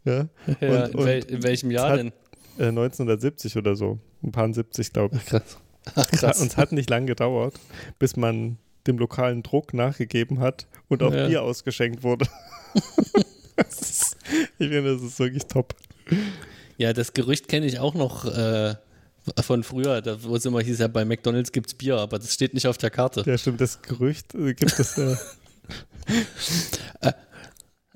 [0.05, 0.27] Ja?
[0.59, 2.11] ja Und- in, wel in welchem Jahr hat- denn?
[2.59, 3.99] Äh, 1970 oder so.
[4.23, 5.25] Ein paar 70, glaube ich.
[5.25, 5.57] Krass.
[5.95, 6.41] Ach, Es hat- krass.
[6.41, 7.55] Und es hat nicht lang gedauert,
[7.97, 8.57] bis man
[8.87, 11.27] dem lokalen Druck nachgegeben hat und auch Ja.
[11.27, 12.27] Bier ausgeschenkt wurde.
[13.57, 14.17] Ist-
[14.59, 15.75] ich finde, das ist wirklich top.
[16.77, 18.75] Ja, das Gerücht kenne ich auch noch äh,
[19.43, 22.33] von früher, da, wo es immer hieß, ja, bei McDonalds gibt es Bier, aber das
[22.33, 23.23] steht nicht auf der Karte.
[23.25, 24.97] Ja, stimmt, das Gerücht äh, gibt es.
[27.01, 27.13] Äh,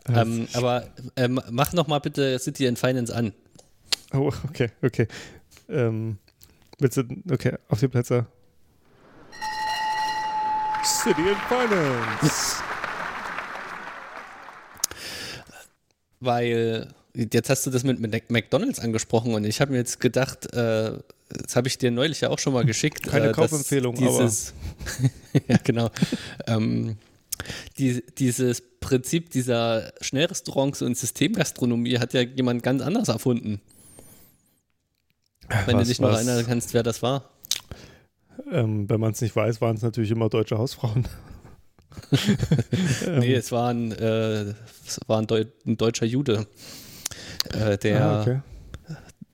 [0.08, 3.34] Ähm, aber ähm, mach noch mal bitte City and Finance an.
[4.14, 5.08] oh, okay, okay.
[5.68, 6.20] Ähm,
[6.78, 8.28] willst du, okay, auf die Plätze.
[10.84, 12.58] City and Finance.
[16.26, 20.54] Weil jetzt hast du das mit, mit McDonalds angesprochen und ich habe mir jetzt gedacht,
[20.54, 20.92] äh,
[21.30, 23.04] das habe ich dir neulich ja auch schon mal geschickt.
[23.04, 24.54] Keine äh, Kaufempfehlung, dieses,
[25.48, 25.90] ja, genau.
[26.48, 26.98] ähm,
[27.78, 33.62] die, dieses Prinzip dieser Schnellrestaurants und Systemgastronomie hat ja jemand ganz anders erfunden.
[35.66, 37.30] Wenn Was- du dich noch erinnern kannst, wer das war.
[38.52, 41.08] Ähm, wenn man es nicht weiß, waren es natürlich immer deutsche Hausfrauen.
[43.20, 44.54] Nee, es war ein, äh,
[44.86, 46.48] es war ein, Deu ein deutscher Jude,
[47.52, 48.42] äh, der ah, okay.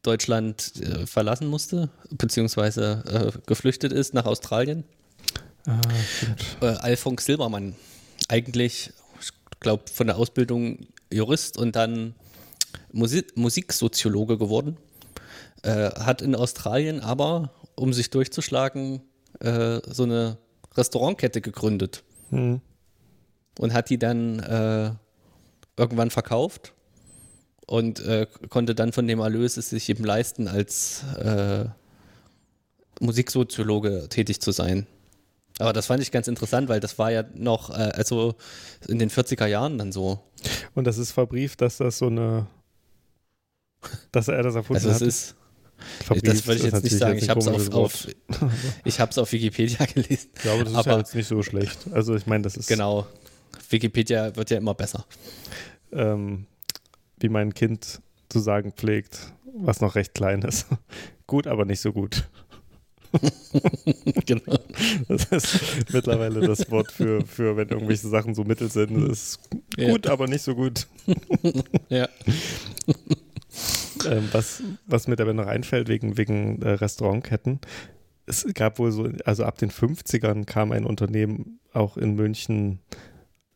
[0.03, 3.03] Deutschland äh, verlassen musste, beziehungsweise
[3.35, 4.83] äh, geflüchtet ist nach Australien.
[5.67, 5.81] Ah.
[6.61, 7.75] Äh, Alfons Silbermann.
[8.27, 12.15] Eigentlich, ich glaube, von der Ausbildung Jurist und dann
[12.91, 14.77] Musik Musiksoziologe geworden.
[15.63, 19.01] äh, hat in Australien aber, um sich durchzuschlagen,
[19.43, 20.37] so eine
[20.75, 22.61] Restaurantkette gegründet Hm.
[23.59, 24.91] und hat die dann äh,
[25.77, 26.73] irgendwann verkauft
[27.67, 31.65] und äh, konnte dann von dem Erlös es sich eben leisten, als äh,
[32.99, 34.87] Musiksoziologe tätig zu sein.
[35.59, 38.35] Aber das fand ich ganz interessant, weil das war ja noch, äh, also
[38.87, 40.19] in den 40er Jahren dann so.
[40.73, 42.47] Und das ist verbrieft, dass das so eine,
[44.11, 45.07] dass er das erfunden Also es hat.
[45.07, 45.35] ist,
[46.05, 47.17] Verbrieft das würde ich jetzt nicht sagen.
[47.17, 48.07] Ich habe es auf, auf,
[48.85, 50.29] ich auf Wikipedia gelesen.
[50.43, 51.79] Ja, aber das ist aber- ja jetzt nicht so schlecht.
[51.91, 53.07] Also ich meine, das ist Genau.
[53.69, 55.05] Wikipedia wird ja immer besser.
[55.91, 56.45] ähm,
[57.19, 60.67] wie mein Kind zu sagen pflegt, was noch recht klein ist.
[61.27, 62.27] gut, aber nicht so gut.
[64.25, 64.57] genau.
[65.09, 68.95] Das ist mittlerweile das Wort für, für wenn irgendwelche Sachen so mittel sind.
[69.09, 69.39] Das ist
[69.77, 69.89] Ja.
[69.91, 70.87] gut, aber nicht so gut.
[71.89, 72.07] Ja.
[74.09, 77.59] Ähm, was, was mir dabei noch einfällt, wegen, wegen äh, Restaurantketten,
[78.25, 82.79] es gab wohl so, also ab den 50ern kam ein Unternehmen auch in München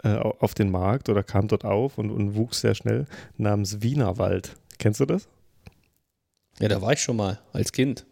[0.03, 3.05] äh, au- auf den Markt oder kam dort auf und, und wuchs sehr schnell,
[3.37, 4.55] namens Wienerwald.
[4.77, 5.27] Kennst du das?
[6.59, 8.05] ja, da war ich schon mal als Kind.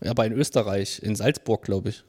[0.00, 2.04] Aber in Österreich, in Salzburg, glaube ich.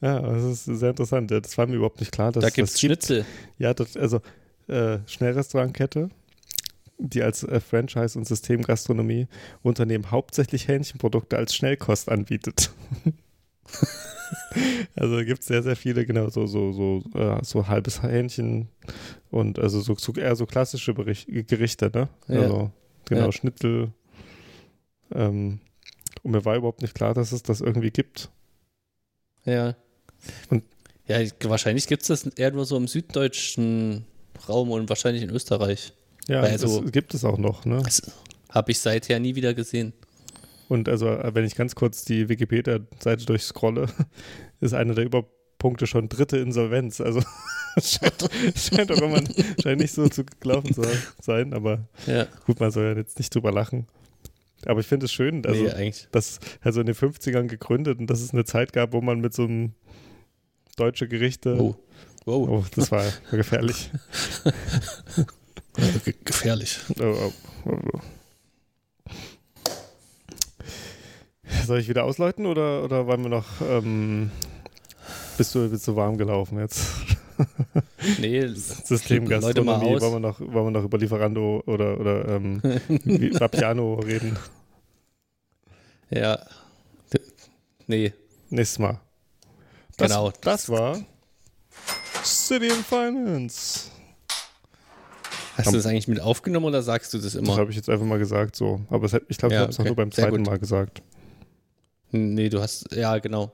[0.00, 1.30] Ja, das ist sehr interessant.
[1.30, 2.30] Das war mir überhaupt nicht klar.
[2.32, 2.88] Dass Da es gibt es das gibt.
[3.04, 3.24] Schnitzel.
[3.58, 4.20] Ja, das, also
[4.68, 6.10] äh, Schnellrestaurantkette,
[7.08, 9.26] die als äh, Franchise- und Systemgastronomie
[9.62, 12.70] Unternehmen hauptsächlich Hähnchenprodukte als Schnellkost anbietet.
[14.96, 18.68] also gibt es sehr, sehr viele, genau, so, so, so, äh, so halbes Hähnchen
[19.30, 22.08] und also so, so eher so klassische Bericht, Gerichte, ne?
[22.28, 22.40] Ja.
[22.40, 22.70] Also
[23.06, 23.32] genau, Ja.
[23.32, 23.92] Schnitzel.
[25.14, 25.60] Ähm,
[26.22, 28.30] und mir war überhaupt nicht klar, dass es das irgendwie gibt.
[29.44, 29.74] Ja.
[30.50, 30.64] Und-
[31.06, 34.04] ja, ich- wahrscheinlich gibt es das eher nur so im süddeutschen
[34.48, 35.92] Raum und wahrscheinlich in Österreich.
[36.28, 37.80] Ja, Also- das gibt es auch noch, ne?
[37.84, 38.02] Das
[38.50, 39.92] habe ich seither nie wieder gesehen.
[40.68, 43.86] Und also, äh, wenn ich ganz kurz die Wikipedia-Seite durchscrolle,
[44.60, 47.00] ist einer der Überpunkte schon dritte Insolvenz.
[47.00, 47.20] Also
[47.82, 49.22] scheint, scheint auch immer
[49.62, 50.82] scheint nicht so zu gelaufen zu
[51.20, 53.86] sein, aber Ja, gut, man soll ja jetzt nicht drüber lachen.
[54.64, 56.06] Aber ich finde es schön, also nee, eigentlich.
[56.12, 59.34] das also in den 50ern gegründet und dass es eine Zeit gab, wo man mit
[59.34, 59.72] so einem
[60.76, 61.56] deutsche Gerichte.
[61.60, 61.74] Oh.
[62.24, 63.90] Wow, Oh, das war gefährlich.
[66.04, 66.78] Ge- gefährlich.
[67.00, 67.30] Oh,
[67.66, 68.00] oh, oh.
[71.66, 73.60] Soll ich wieder ausläuten oder, oder wollen wir noch.
[73.60, 74.30] Ähm,
[75.36, 76.82] bist, du, bist du warm gelaufen jetzt?
[78.18, 78.46] Nee,
[79.64, 80.00] mal aus.
[80.02, 84.36] wollen wir, noch, wollen wir noch über Lieferando oder, oder ähm, Vapiano reden?
[86.10, 86.38] Ja.
[87.86, 88.12] Nee,
[88.50, 89.00] Nächstes Mal.
[89.96, 90.30] Das, Genau.
[90.42, 91.00] Das war
[92.22, 93.90] City and Finance.
[95.56, 97.56] Hast du das eigentlich mit aufgenommen oder sagst du das Das immer?
[97.56, 98.80] habe ich jetzt einfach mal gesagt so.
[98.90, 99.88] Aber hat, ich glaube, Ja, ich habe es auch okay.
[99.90, 100.42] nur beim zweiten.
[100.42, 101.02] Mal gesagt.
[102.10, 103.52] Nee, du hast, ja, genau.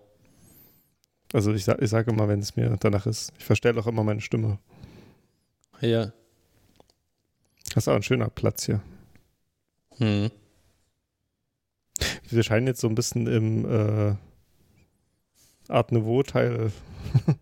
[1.33, 3.33] Also ich, ich sage immer, wenn es mir danach ist.
[3.39, 4.59] Ich verstelle auch immer meine Stimme.
[5.81, 6.13] Ja.
[7.75, 8.81] Das ist auch ein schöner Platz hier.
[9.99, 10.31] Hm.
[12.31, 13.65] Wir scheinen jetzt so ein bisschen im
[14.11, 14.15] äh,
[15.69, 16.73] Art Nouveau-Teil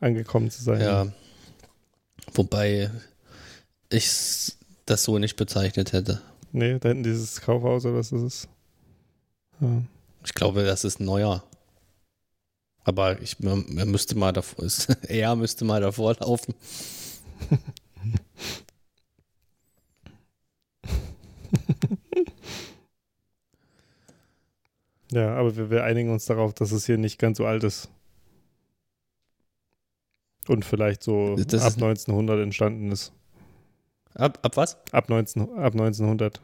[0.00, 0.80] angekommen zu sein.
[0.80, 1.06] Ja.
[2.34, 2.90] Wobei
[3.90, 4.54] ich
[4.86, 6.20] das so nicht bezeichnet hätte.
[6.52, 8.48] Nee, da hinten dieses Kaufhaus oder was das ist.
[9.60, 9.82] Ja.
[10.24, 11.42] Ich glaube, das ist neuer.
[12.84, 14.66] Aber ich man, man müsste mal davor,
[15.08, 16.54] er müsste mal davor laufen.
[25.12, 27.88] ja, aber wir, wir einigen uns darauf, dass es hier nicht ganz so alt ist.
[30.48, 33.12] Und vielleicht so Das ab ist- 1900 entstanden ist.
[34.14, 34.76] Ab, ab was?
[34.92, 36.40] Ab, 19, ab 1900.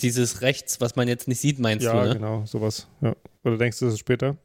[0.00, 2.14] Dieses rechts, was man jetzt nicht sieht, meinst ja, du, ne?
[2.14, 2.88] genau, sowas.
[3.00, 3.14] Ja.
[3.44, 4.36] Oder denkst du, das ist später?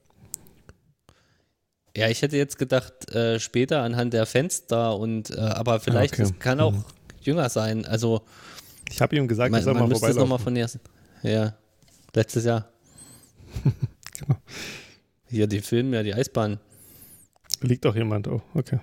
[1.96, 6.24] Ja, ich hätte jetzt gedacht, äh, später anhand der Fenster und äh, aber vielleicht okay.
[6.24, 6.84] es kann auch Mhm.
[7.22, 7.86] jünger sein.
[7.86, 8.22] Also
[8.92, 10.80] Ich habe ihm gesagt, man, er soll man mal müsste es nochmal vorbeilaufen.
[10.82, 11.32] von der.
[11.46, 11.58] Ja,
[12.14, 12.70] letztes Jahr.
[14.20, 14.36] Genau.
[15.30, 16.60] Hier die Filme, ja, die Eisbahn.
[17.62, 18.80] Liegt auch jemand, oh, okay.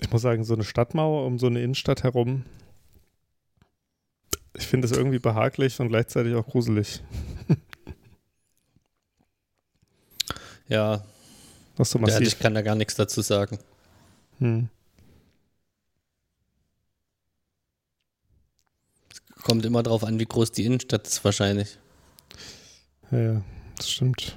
[0.00, 2.44] Ich muss sagen, so eine Stadtmauer um so eine Innenstadt herum,
[4.54, 7.02] ich finde es irgendwie behaglich und gleichzeitig auch gruselig.
[10.70, 11.04] Ja,
[11.76, 12.28] Was so ja, massiv.
[12.28, 13.58] ich kann da gar nichts dazu sagen.
[14.38, 14.68] Hm.
[19.42, 21.78] Kommt immer drauf an, wie groß die Innenstadt ist wahrscheinlich.
[23.10, 23.42] Ja, ja,
[23.76, 24.36] das stimmt.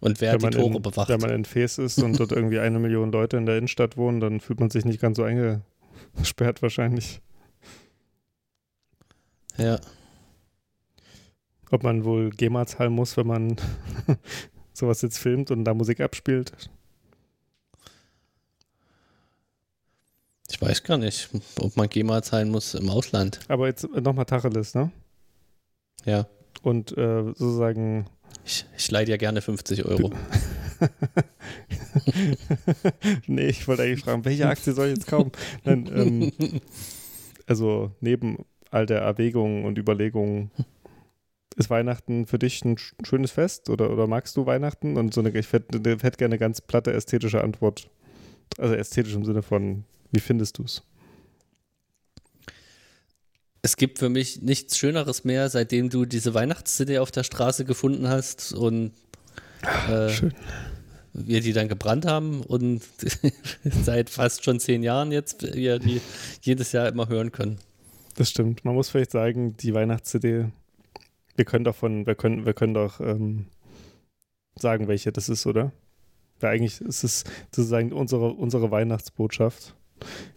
[0.00, 1.08] Und wer die wenn man Tore in, bewacht?
[1.08, 4.20] Wenn man in Fes ist und dort irgendwie eine Million Leute in der Innenstadt wohnen,
[4.20, 7.20] dann fühlt man sich nicht ganz so eingesperrt wahrscheinlich.
[9.56, 9.80] Ja.
[11.70, 13.56] Ob man wohl GEMA zahlen muss, wenn man
[14.72, 16.52] sowas jetzt filmt und da Musik abspielt.
[20.50, 21.28] Ich weiß gar nicht,
[21.60, 23.40] ob man GEMA zahlen muss im Ausland.
[23.48, 24.90] Aber jetzt nochmal Tacheles, ne?
[26.04, 26.26] Ja.
[26.62, 28.06] Und äh, sozusagen
[28.44, 30.10] Ich, ich leide ja gerne 50 Euro.
[33.26, 35.32] nee, ich wollte eigentlich fragen, welche Aktie soll ich jetzt kaufen?
[35.64, 36.32] Nein, ähm,
[37.46, 40.50] also neben all der Erwägungen und Überlegungen,
[41.56, 44.96] ist Weihnachten für dich ein sch- schönes Fest oder, oder magst du Weihnachten?
[44.96, 47.90] Und so eine, ich hätte hätte gerne eine ganz platte ästhetische Antwort.
[48.58, 50.82] Also ästhetisch im Sinne von, wie findest du es?
[53.62, 58.08] Es gibt für mich nichts Schöneres mehr, seitdem du diese Weihnachts-CD auf der Straße gefunden
[58.08, 58.92] hast und
[59.88, 60.34] äh, Schön.
[61.12, 62.82] wir die dann gebrannt haben und
[63.64, 66.00] seit fast schon zehn Jahren jetzt wir die
[66.42, 67.58] jedes Jahr immer hören können.
[68.14, 68.64] Das stimmt.
[68.64, 70.46] Man muss vielleicht sagen, die Weihnachts-CD,
[71.36, 73.46] wir können doch von, wir können, wir können doch ähm,
[74.56, 75.72] sagen, welche das ist, oder?
[76.40, 79.74] Weil eigentlich ist es sozusagen unsere, unsere Weihnachtsbotschaft.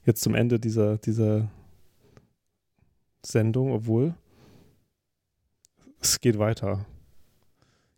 [0.05, 1.49] Jetzt zum Ende dieser, dieser
[3.25, 4.15] Sendung, obwohl
[6.01, 6.85] es geht weiter.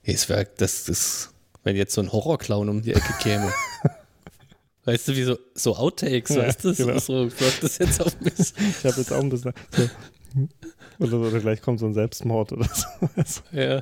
[0.04, 1.34] Es wäre, das ist,
[1.64, 3.52] wenn jetzt so ein Horrorclown um die Ecke käme.
[4.86, 6.76] Weißt du, wie so, so Outtakes, Ja, weißt du?
[6.76, 7.00] Genau.
[7.00, 8.34] so wirkt das jetzt auf mich.
[8.58, 9.90] Ich habe jetzt auch ein bisschen so,
[11.00, 12.68] oder, oder gleich kommt so ein Selbstmord oder
[13.26, 13.42] so.
[13.54, 13.82] Ja.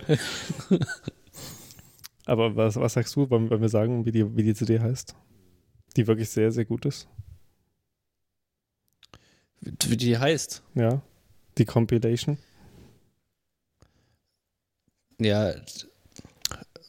[2.25, 5.15] Aber was, was sagst du, wollen wir sagen, wie die, wie die CD heißt?
[5.97, 7.07] Die wirklich sehr, sehr gut ist.
[9.61, 10.61] Wie die heißt.
[10.75, 11.01] Ja.
[11.57, 12.37] Die Compilation.
[15.19, 15.53] Ja,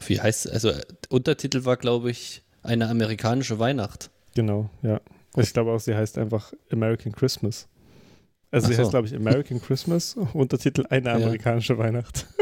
[0.06, 0.72] wie heißt also
[1.10, 4.10] Untertitel war, glaube ich, eine amerikanische Weihnacht.
[4.34, 5.00] Genau, ja.
[5.36, 7.68] Ich glaube auch, sie heißt einfach American Christmas.
[8.50, 8.82] Also sie Ach so.
[8.82, 11.14] heißt, glaube ich, American Christmas, Untertitel Eine Ja.
[11.16, 12.26] amerikanische Weihnacht.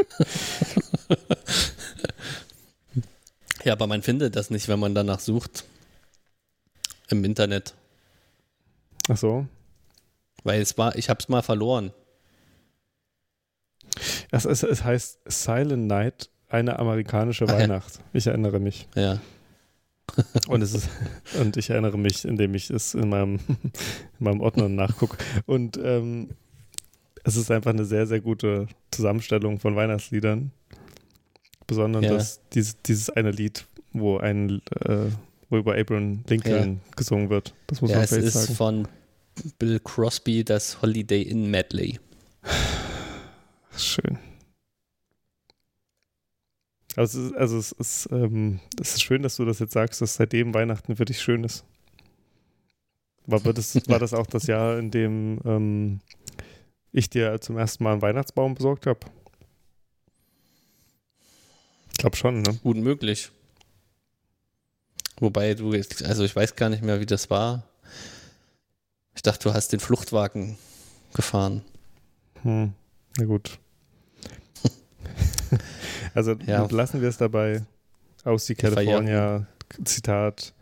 [3.63, 5.65] Ja, aber man findet das nicht, wenn man danach sucht.
[7.09, 7.75] Im Internet.
[9.07, 9.45] Ach so.
[10.43, 11.91] Weil es war, ich habe es mal verloren.
[14.31, 17.59] Es, es, es heißt Silent Night, eine amerikanische Ach ja.
[17.59, 17.99] Weihnacht.
[18.13, 18.87] Ich erinnere mich.
[18.95, 19.19] Ja.
[20.47, 20.89] Und es ist,
[21.39, 23.71] und ich erinnere mich, indem ich es in meinem, in
[24.19, 25.17] meinem Ordner nachgucke.
[25.45, 26.31] Und ähm,
[27.23, 30.51] es ist einfach eine sehr, sehr gute Zusammenstellung von Weihnachtsliedern.
[31.67, 32.13] Besonders Ja.
[32.13, 35.11] das, dieses, dieses eine Lied, wo ein äh,
[35.49, 37.53] wo über Abraham Lincoln gesungen wird.
[37.67, 38.55] Das muss ja, man es ist sagen.
[38.55, 38.87] von
[39.59, 41.99] Bill Crosby das Holiday in Medley.
[43.77, 44.17] Schön.
[46.97, 50.01] Also, es ist, also es ist, ähm, es ist schön, dass du das jetzt sagst,
[50.01, 51.63] dass seitdem Weihnachten für dich schön ist.
[53.27, 55.99] War, war, das, war das auch das Jahr, in dem ähm,
[56.91, 58.99] ich dir zum ersten Mal einen Weihnachtsbaum besorgt habe?
[61.91, 62.59] Ich glaube schon, ne?
[62.63, 63.31] Gut möglich.
[65.19, 67.63] Wobei du, jetzt- also ich weiß gar nicht mehr, wie das war.
[69.15, 70.57] Ich dachte, du hast den Fluchtwagen
[71.13, 71.63] gefahren.
[72.43, 72.73] Hm,
[73.17, 73.59] na gut.
[76.13, 76.67] also Ja.
[76.71, 77.65] lassen wir es dabei.
[78.23, 78.55] Aus die.
[78.55, 79.47] California,
[79.83, 80.53] Zitat,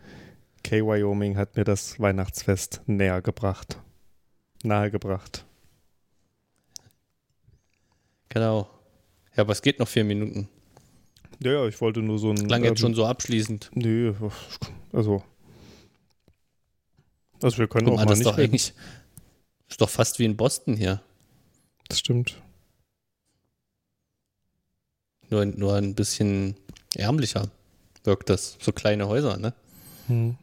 [0.63, 0.81] K.
[0.85, 3.79] Wyoming hat mir das Weihnachtsfest näher gebracht.
[4.63, 5.45] Nahegebracht.
[8.29, 8.69] Genau.
[9.35, 10.47] Ja, aber es geht noch vier Minuten.
[11.41, 12.47] Ja, ja, ich wollte nur so ein.
[12.47, 13.71] Klang jetzt ähm, schon so abschließend.
[13.73, 14.13] Nö,
[14.91, 15.23] also.
[17.41, 18.51] Also wir können Guck auch mal, mal das ist nicht doch reden.
[18.51, 18.73] eigentlich,
[19.69, 21.01] ist doch fast wie in Boston hier.
[21.87, 22.41] Das stimmt.
[25.29, 26.55] Nur, nur ein bisschen
[26.95, 27.49] ärmlicher
[28.03, 28.57] wirkt das.
[28.59, 29.53] So kleine Häuser, ne?
[30.07, 30.37] Hm.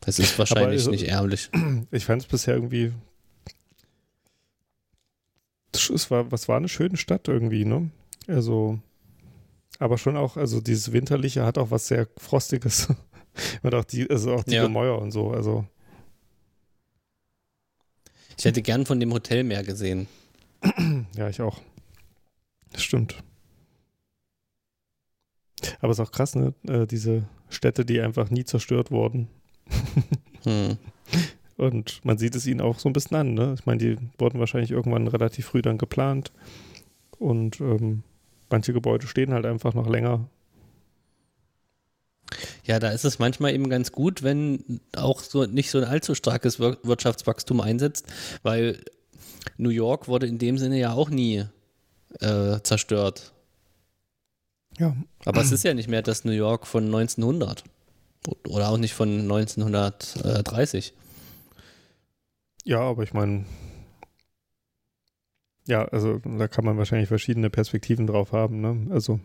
[0.00, 1.50] Das ist wahrscheinlich also- nicht ärmlich.
[1.90, 2.92] Ich fand es bisher irgendwie.
[5.72, 7.90] Es war, was war eine schöne Stadt irgendwie, ne?
[8.26, 8.78] Also,
[9.80, 12.88] aber schon auch, also dieses Winterliche hat auch was sehr Frostiges.
[13.62, 14.62] und auch die, also auch die Ja.
[14.62, 15.30] Gemäuer und so.
[15.30, 15.64] Also,
[18.36, 20.06] Ich hätte gern von dem Hotel mehr gesehen.
[21.16, 21.60] ja, ich auch.
[22.72, 23.22] Das stimmt.
[25.80, 26.54] Aber es ist auch krass, ne?
[26.68, 29.28] Äh, diese Städte, die einfach nie zerstört wurden.
[30.44, 30.78] Hm.
[31.58, 33.54] Und man sieht es ihnen auch so ein bisschen an, ne?
[33.58, 36.32] Ich meine, die wurden wahrscheinlich irgendwann relativ früh dann geplant.
[37.18, 38.04] Und ähm,
[38.50, 40.28] manche Gebäude stehen halt einfach noch länger.
[42.64, 46.14] Ja, da ist es manchmal eben ganz gut, wenn auch so nicht so ein allzu
[46.14, 48.06] starkes Wir Wirtschaftswachstum einsetzt,
[48.42, 48.82] weil
[49.56, 51.44] New York wurde in dem Sinne ja auch nie
[52.20, 53.32] äh, zerstört.
[54.78, 54.96] Ja.
[55.24, 57.64] Aber es ist ja nicht mehr das New York von 1900
[58.48, 60.94] oder auch nicht von 1930.
[62.64, 63.44] Ja, aber ich meine,
[65.70, 68.88] ja, also da kann man wahrscheinlich verschiedene Perspektiven drauf haben, ne?
[68.90, 69.20] Also,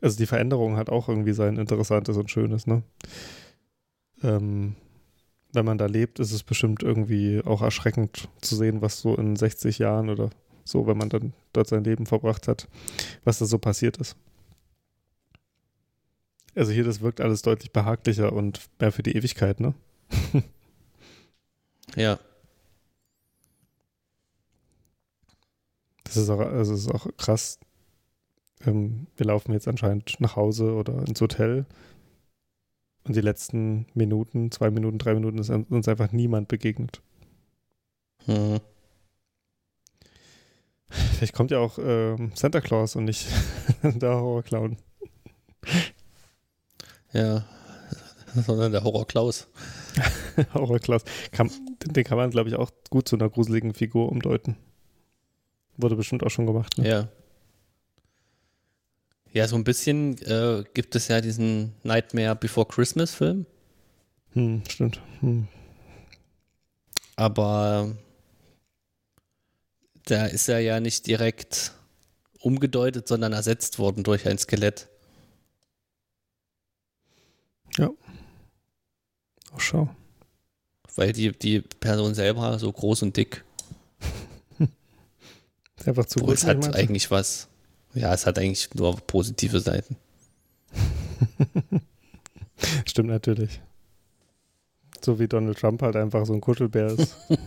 [0.00, 2.82] also die Veränderung hat auch irgendwie sein Interessantes und Schönes, ne?
[4.22, 4.76] Ähm,
[5.52, 9.36] wenn man da lebt, ist es bestimmt irgendwie auch erschreckend zu sehen, was so in
[9.36, 10.30] 60 Jahren oder
[10.64, 12.66] so, wenn man dann dort sein Leben verbracht hat,
[13.24, 14.16] was da so passiert ist.
[16.54, 19.74] Also hier, das wirkt alles deutlich behaglicher und mehr für die Ewigkeit, ne?
[21.94, 22.18] ja.
[26.10, 27.60] Das ist auch, also ist auch krass.
[28.66, 31.66] Ähm, wir laufen jetzt anscheinend nach Hause oder ins Hotel.
[33.04, 37.00] Und die letzten Minuten, zwei Minuten, drei Minuten ist uns einfach niemand begegnet.
[38.26, 38.58] Mhm.
[40.88, 43.28] Vielleicht kommt ja auch ähm, Santa Claus und nicht
[43.84, 44.78] der Horrorclown.
[47.12, 47.44] Ja,
[48.34, 49.46] sondern der Horror Klaus.
[50.54, 51.04] Horror Klaus.
[51.30, 51.52] Kann,
[51.86, 54.56] den kann man, glaube ich, auch gut zu einer gruseligen Figur umdeuten.
[55.76, 56.78] Wurde bestimmt auch schon gemacht.
[56.78, 56.88] Ne?
[56.88, 57.08] Ja.
[59.32, 63.46] Ja, so ein bisschen äh, gibt es ja diesen Nightmare Before Christmas Film.
[64.32, 65.00] Hm, stimmt.
[65.20, 65.46] Hm.
[67.16, 67.96] Aber
[70.06, 71.72] da ist er ja nicht direkt
[72.40, 74.88] umgedeutet, sondern ersetzt worden durch ein Skelett.
[77.76, 77.90] Ja.
[79.52, 79.94] Auch schau.
[80.96, 83.44] Weil die, die Person selber so groß und dick.
[85.86, 86.34] Einfach zu groß.
[86.34, 87.48] Es hat eigentlich was.
[87.94, 89.96] Ja, es hat eigentlich nur positive Seiten.
[92.86, 93.60] Stimmt natürlich.
[95.02, 97.16] So wie Donald Trump halt einfach so ein Kuschelbär ist.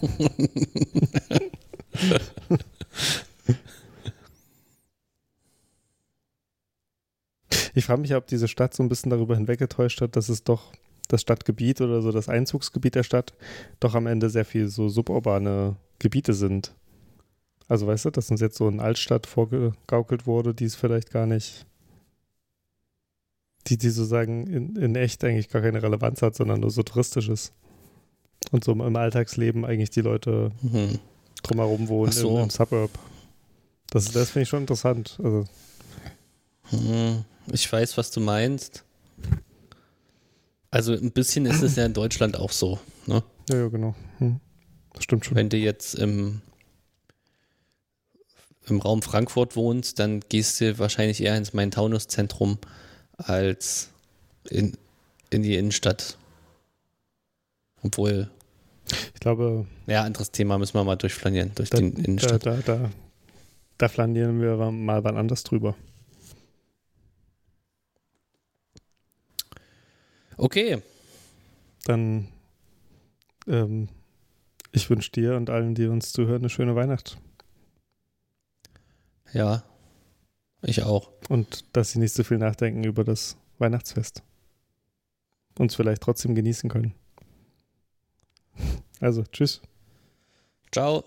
[7.76, 10.74] Ich frage mich, ob diese Stadt so ein bisschen darüber hinweggetäuscht hat, dass es doch
[11.08, 13.34] das Stadtgebiet oder so das Einzugsgebiet der Stadt
[13.80, 16.74] doch am Ende sehr viel so suburbane Gebiete sind.
[17.68, 21.26] Also weißt du, dass uns jetzt so eine Altstadt vorgegaukelt wurde, die es vielleicht gar
[21.26, 21.66] nicht,
[23.68, 27.30] die, die sozusagen in, in echt eigentlich gar keine Relevanz hat, sondern nur so touristisch
[27.30, 27.54] ist.
[28.52, 31.00] Und so im Alltagsleben eigentlich die Leute mhm.
[31.44, 32.38] drumherum wohnen so.
[32.38, 32.92] im, im, Suburb.
[33.90, 35.18] Das, das finde ich schon interessant.
[35.24, 35.46] Also.
[36.72, 37.24] Mhm.
[37.52, 38.84] Ich weiß, was du meinst.
[40.72, 42.80] Also ein bisschen ist es ja in Deutschland auch so.
[43.06, 43.24] Ne?
[43.50, 43.96] Ja, ja, genau.
[44.18, 44.40] Hm.
[44.94, 45.36] Das stimmt schon.
[45.36, 46.42] Wenn du jetzt im,
[48.68, 52.58] im Raum Frankfurt wohnst, dann gehst du wahrscheinlich eher ins Main-Taunus-Zentrum
[53.18, 53.90] als
[54.50, 54.78] in,
[55.30, 56.18] in die Innenstadt.
[57.82, 58.30] Obwohl.
[59.14, 59.66] Ich glaube.
[59.88, 62.46] Ja, anderes Thema müssen wir mal durchflanieren, durch da, die Innenstadt.
[62.46, 62.92] Da, da, da,
[63.78, 65.76] da flanieren wir mal wann anders drüber.
[70.38, 70.82] Okay.
[71.86, 72.30] Dann,
[73.48, 73.90] ähm,
[74.72, 77.18] ich wünsche dir und allen, die uns zuhören, eine schöne Weihnacht.
[79.34, 79.64] Ja,
[80.62, 81.12] ich auch.
[81.30, 84.24] Und dass sie nicht so viel nachdenken über das Weihnachtsfest.
[85.60, 86.94] Uns vielleicht trotzdem genießen können.
[89.02, 89.62] Also, tschüss.
[90.72, 91.04] Ciao.